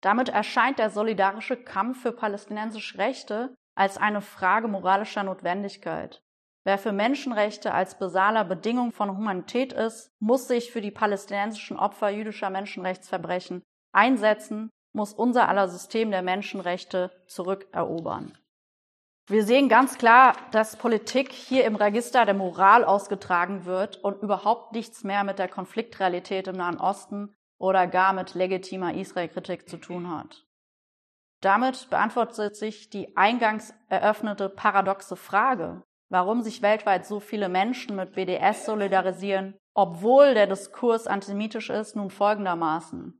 Damit 0.00 0.28
erscheint 0.28 0.78
der 0.78 0.90
solidarische 0.90 1.56
Kampf 1.56 2.02
für 2.02 2.12
palästinensische 2.12 2.98
Rechte 2.98 3.54
als 3.74 3.98
eine 3.98 4.20
Frage 4.20 4.68
moralischer 4.68 5.24
Notwendigkeit. 5.24 6.22
Wer 6.64 6.78
für 6.78 6.92
Menschenrechte 6.92 7.74
als 7.74 7.98
basaler 7.98 8.44
Bedingung 8.44 8.92
von 8.92 9.16
Humanität 9.16 9.72
ist, 9.72 10.10
muss 10.20 10.46
sich 10.46 10.70
für 10.70 10.80
die 10.80 10.90
palästinensischen 10.90 11.78
Opfer 11.78 12.10
jüdischer 12.10 12.50
Menschenrechtsverbrechen 12.50 13.62
einsetzen, 13.92 14.70
muss 14.92 15.12
unser 15.12 15.48
aller 15.48 15.68
System 15.68 16.10
der 16.10 16.22
Menschenrechte 16.22 17.10
zurückerobern. 17.26 18.36
Wir 19.28 19.44
sehen 19.44 19.68
ganz 19.68 19.96
klar, 19.96 20.34
dass 20.50 20.76
Politik 20.76 21.30
hier 21.30 21.64
im 21.64 21.76
Register 21.76 22.24
der 22.24 22.34
Moral 22.34 22.84
ausgetragen 22.84 23.64
wird 23.64 23.96
und 23.98 24.20
überhaupt 24.22 24.72
nichts 24.72 25.04
mehr 25.04 25.22
mit 25.22 25.38
der 25.38 25.46
Konfliktrealität 25.46 26.48
im 26.48 26.56
Nahen 26.56 26.80
Osten 26.80 27.32
oder 27.56 27.86
gar 27.86 28.12
mit 28.12 28.34
legitimer 28.34 28.94
Israel-Kritik 28.94 29.68
zu 29.68 29.76
tun 29.76 30.10
hat. 30.10 30.44
Damit 31.40 31.88
beantwortet 31.90 32.56
sich 32.56 32.90
die 32.90 33.16
eingangs 33.16 33.72
eröffnete 33.88 34.48
paradoxe 34.48 35.14
Frage, 35.14 35.84
warum 36.10 36.42
sich 36.42 36.60
weltweit 36.60 37.06
so 37.06 37.20
viele 37.20 37.48
Menschen 37.48 37.94
mit 37.94 38.14
BDS 38.14 38.66
solidarisieren, 38.66 39.56
obwohl 39.74 40.34
der 40.34 40.48
Diskurs 40.48 41.06
antisemitisch 41.06 41.70
ist, 41.70 41.94
nun 41.94 42.10
folgendermaßen. 42.10 43.19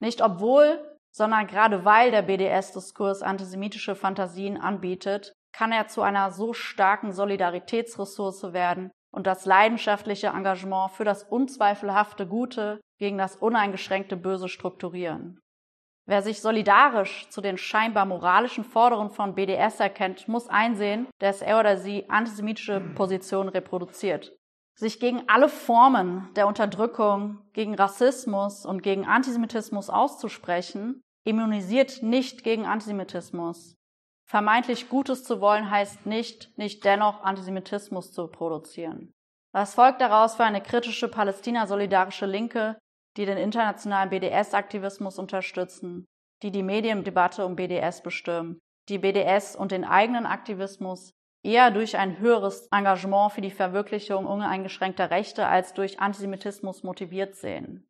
Nicht 0.00 0.22
obwohl, 0.22 0.96
sondern 1.10 1.46
gerade 1.46 1.84
weil 1.84 2.10
der 2.10 2.22
BDS-Diskurs 2.22 3.22
antisemitische 3.22 3.94
Fantasien 3.94 4.60
anbietet, 4.60 5.32
kann 5.52 5.70
er 5.70 5.86
zu 5.86 6.02
einer 6.02 6.32
so 6.32 6.52
starken 6.52 7.12
Solidaritätsressource 7.12 8.52
werden 8.52 8.90
und 9.12 9.26
das 9.28 9.46
leidenschaftliche 9.46 10.28
Engagement 10.28 10.90
für 10.90 11.04
das 11.04 11.22
unzweifelhafte 11.22 12.26
Gute 12.26 12.80
gegen 12.98 13.16
das 13.16 13.36
uneingeschränkte 13.36 14.16
Böse 14.16 14.48
strukturieren. 14.48 15.40
Wer 16.06 16.20
sich 16.20 16.42
solidarisch 16.42 17.28
zu 17.30 17.40
den 17.40 17.56
scheinbar 17.56 18.04
moralischen 18.04 18.64
Forderungen 18.64 19.10
von 19.10 19.34
BDS 19.34 19.80
erkennt, 19.80 20.28
muss 20.28 20.48
einsehen, 20.48 21.06
dass 21.18 21.40
er 21.40 21.60
oder 21.60 21.78
sie 21.78 22.10
antisemitische 22.10 22.80
Positionen 22.80 23.48
reproduziert. 23.48 24.36
Sich 24.76 24.98
gegen 24.98 25.28
alle 25.28 25.48
Formen 25.48 26.28
der 26.34 26.48
Unterdrückung, 26.48 27.38
gegen 27.52 27.74
Rassismus 27.74 28.66
und 28.66 28.82
gegen 28.82 29.06
Antisemitismus 29.06 29.88
auszusprechen, 29.88 31.00
immunisiert 31.24 32.02
nicht 32.02 32.42
gegen 32.42 32.66
Antisemitismus. 32.66 33.76
Vermeintlich 34.26 34.88
Gutes 34.88 35.22
zu 35.22 35.40
wollen 35.40 35.70
heißt 35.70 36.06
nicht, 36.06 36.56
nicht 36.58 36.84
dennoch 36.84 37.22
Antisemitismus 37.22 38.12
zu 38.12 38.26
produzieren. 38.26 39.12
Was 39.52 39.74
folgt 39.74 40.00
daraus 40.00 40.34
für 40.34 40.44
eine 40.44 40.60
kritische 40.60 41.08
palästina-solidarische 41.08 42.26
Linke, 42.26 42.76
die 43.16 43.26
den 43.26 43.38
internationalen 43.38 44.10
BDS-Aktivismus 44.10 45.18
unterstützen, 45.18 46.06
die 46.42 46.50
die 46.50 46.64
Mediendebatte 46.64 47.46
um 47.46 47.54
BDS 47.54 48.02
bestimmen, 48.02 48.58
die 48.88 48.98
BDS 48.98 49.54
und 49.54 49.70
den 49.70 49.84
eigenen 49.84 50.26
Aktivismus 50.26 51.12
eher 51.44 51.70
durch 51.70 51.96
ein 51.96 52.18
höheres 52.18 52.66
Engagement 52.72 53.32
für 53.32 53.40
die 53.40 53.50
Verwirklichung 53.50 54.26
uneingeschränkter 54.26 55.10
Rechte 55.10 55.46
als 55.46 55.74
durch 55.74 56.00
Antisemitismus 56.00 56.82
motiviert 56.82 57.36
sehen. 57.36 57.86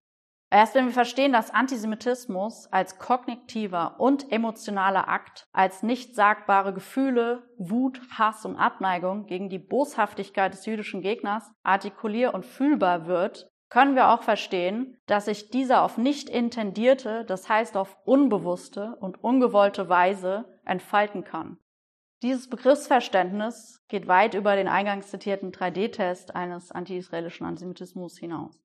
Erst 0.51 0.77
wenn 0.77 0.87
wir 0.87 0.93
verstehen, 0.93 1.33
dass 1.33 1.51
Antisemitismus 1.51 2.69
als 2.71 2.99
kognitiver 2.99 3.97
und 3.99 4.31
emotionaler 4.31 5.09
Akt, 5.09 5.49
als 5.53 5.83
nicht 5.83 6.15
sagbare 6.15 6.73
Gefühle, 6.73 7.43
Wut, 7.59 8.01
Hass 8.17 8.45
und 8.45 8.57
Abneigung 8.57 9.27
gegen 9.27 9.49
die 9.49 9.59
Boshaftigkeit 9.59 10.53
des 10.53 10.65
jüdischen 10.67 11.03
Gegners 11.03 11.51
artikulier 11.65 12.35
und 12.35 12.47
fühlbar 12.47 13.07
wird, 13.07 13.49
können 13.69 13.97
wir 13.97 14.11
auch 14.11 14.23
verstehen, 14.23 14.97
dass 15.07 15.25
sich 15.25 15.51
dieser 15.51 15.83
auf 15.83 15.99
nicht 15.99 16.29
intendierte, 16.29 17.25
das 17.25 17.49
heißt 17.49 17.77
auf 17.77 17.97
unbewusste 18.05 18.97
und 19.01 19.25
ungewollte 19.25 19.89
Weise 19.89 20.45
entfalten 20.65 21.25
kann. 21.25 21.59
Dieses 22.25 22.49
Begriffsverständnis 22.49 23.85
geht 23.89 24.09
weit 24.09 24.33
über 24.33 24.57
den 24.57 24.67
eingangs 24.67 25.11
zitierten 25.11 25.53
3D-Test 25.53 26.35
eines 26.35 26.73
anti-israelischen 26.73 27.47
Antisemitismus 27.47 28.17
hinaus. 28.17 28.59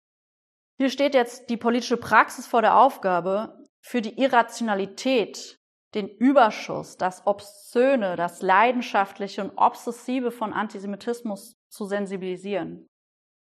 Hier 0.78 0.90
steht 0.90 1.14
jetzt 1.14 1.50
die 1.50 1.58
politische 1.58 1.98
Praxis 1.98 2.48
vor 2.48 2.62
der 2.62 2.78
Aufgabe, 2.78 3.66
für 3.82 4.02
die 4.02 4.18
Irrationalität, 4.18 5.60
den 5.94 6.08
Überschuss, 6.08 6.96
das 6.96 7.28
Obszöne, 7.28 8.16
das 8.16 8.42
Leidenschaftliche 8.42 9.44
und 9.44 9.58
Obsessive 9.58 10.32
von 10.32 10.54
Antisemitismus 10.54 11.58
zu 11.68 11.84
sensibilisieren. 11.84 12.88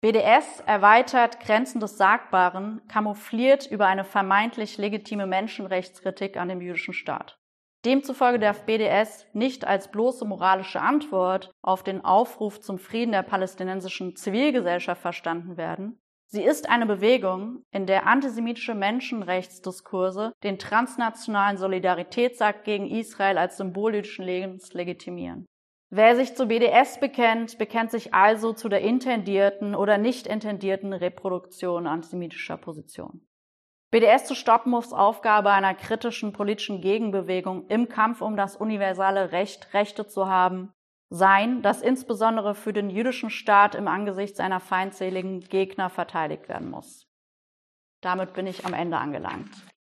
BDS 0.01 0.61
erweitert 0.65 1.41
Grenzen 1.41 1.79
des 1.79 1.99
Sagbaren, 1.99 2.81
kamoufliert 2.89 3.67
über 3.67 3.87
eine 3.87 4.05
vermeintlich 4.05 4.79
legitime 4.79 5.27
Menschenrechtskritik 5.27 6.39
an 6.39 6.49
dem 6.49 6.63
jüdischen 6.63 6.95
Staat. 6.95 7.39
Demzufolge 7.87 8.39
darf 8.39 8.67
BDS 8.67 9.27
nicht 9.33 9.67
als 9.67 9.91
bloße 9.91 10.27
moralische 10.27 10.81
Antwort 10.81 11.51
auf 11.63 11.83
den 11.83 12.05
Aufruf 12.05 12.61
zum 12.61 12.79
Frieden 12.79 13.13
der 13.13 13.23
palästinensischen 13.23 14.17
Zivilgesellschaft 14.17 15.01
verstanden 15.01 15.57
werden, 15.57 15.99
Sie 16.29 16.43
ist 16.43 16.69
eine 16.69 16.87
Bewegung, 16.87 17.63
in 17.71 17.87
der 17.87 18.07
antisemitische 18.07 18.75
Menschenrechtsdiskurse 18.75 20.33
den 20.43 20.59
transnationalen 20.59 21.57
Solidaritätsakt 21.57 22.65
gegen 22.65 22.91
Israel 22.91 23.39
als 23.39 23.57
Symbol 23.57 23.95
jüdischen 23.95 24.25
Lebens 24.25 24.73
legitimieren. 24.73 25.47
Wer 25.89 26.17
sich 26.17 26.35
zu 26.35 26.47
BDS 26.47 26.99
bekennt, 26.99 27.59
bekennt 27.59 27.93
sich 27.93 28.13
also 28.13 28.53
zu 28.53 28.69
der 28.69 28.81
intendierten 28.81 29.77
oder 29.77 29.99
nicht 29.99 30.27
intendierten 30.27 30.93
Reproduktion 30.93 31.87
antisemitischer 31.87 32.57
Positionen. 32.57 33.26
BDS 33.97 34.27
zu 34.27 34.35
stoppen 34.35 34.73
muss 34.73 34.93
Aufgabe 34.93 35.51
einer 35.53 35.75
kritischen 35.75 36.35
politischen 36.35 36.83
Gegenbewegung 36.83 37.67
im 37.69 37.89
Kampf 37.89 38.21
um 38.21 38.37
das 38.37 38.55
universale 38.55 39.33
Recht, 39.33 39.73
Rechte 39.73 40.07
zu 40.07 40.29
haben, 40.29 40.71
sein, 41.09 41.63
das 41.63 41.81
insbesondere 41.81 42.55
für 42.55 42.75
den 42.75 42.91
jüdischen 42.91 43.31
Staat 43.31 43.75
im 43.75 43.89
Angesicht 43.89 44.37
seiner 44.37 44.61
feindseligen 44.61 45.41
Gegner 45.41 45.89
verteidigt 45.89 46.47
werden 46.47 46.69
muss. 46.69 47.07
Damit 48.03 48.35
bin 48.35 48.47
ich 48.47 48.67
am 48.67 48.75
Ende 48.75 48.99
angelangt. 48.99 49.49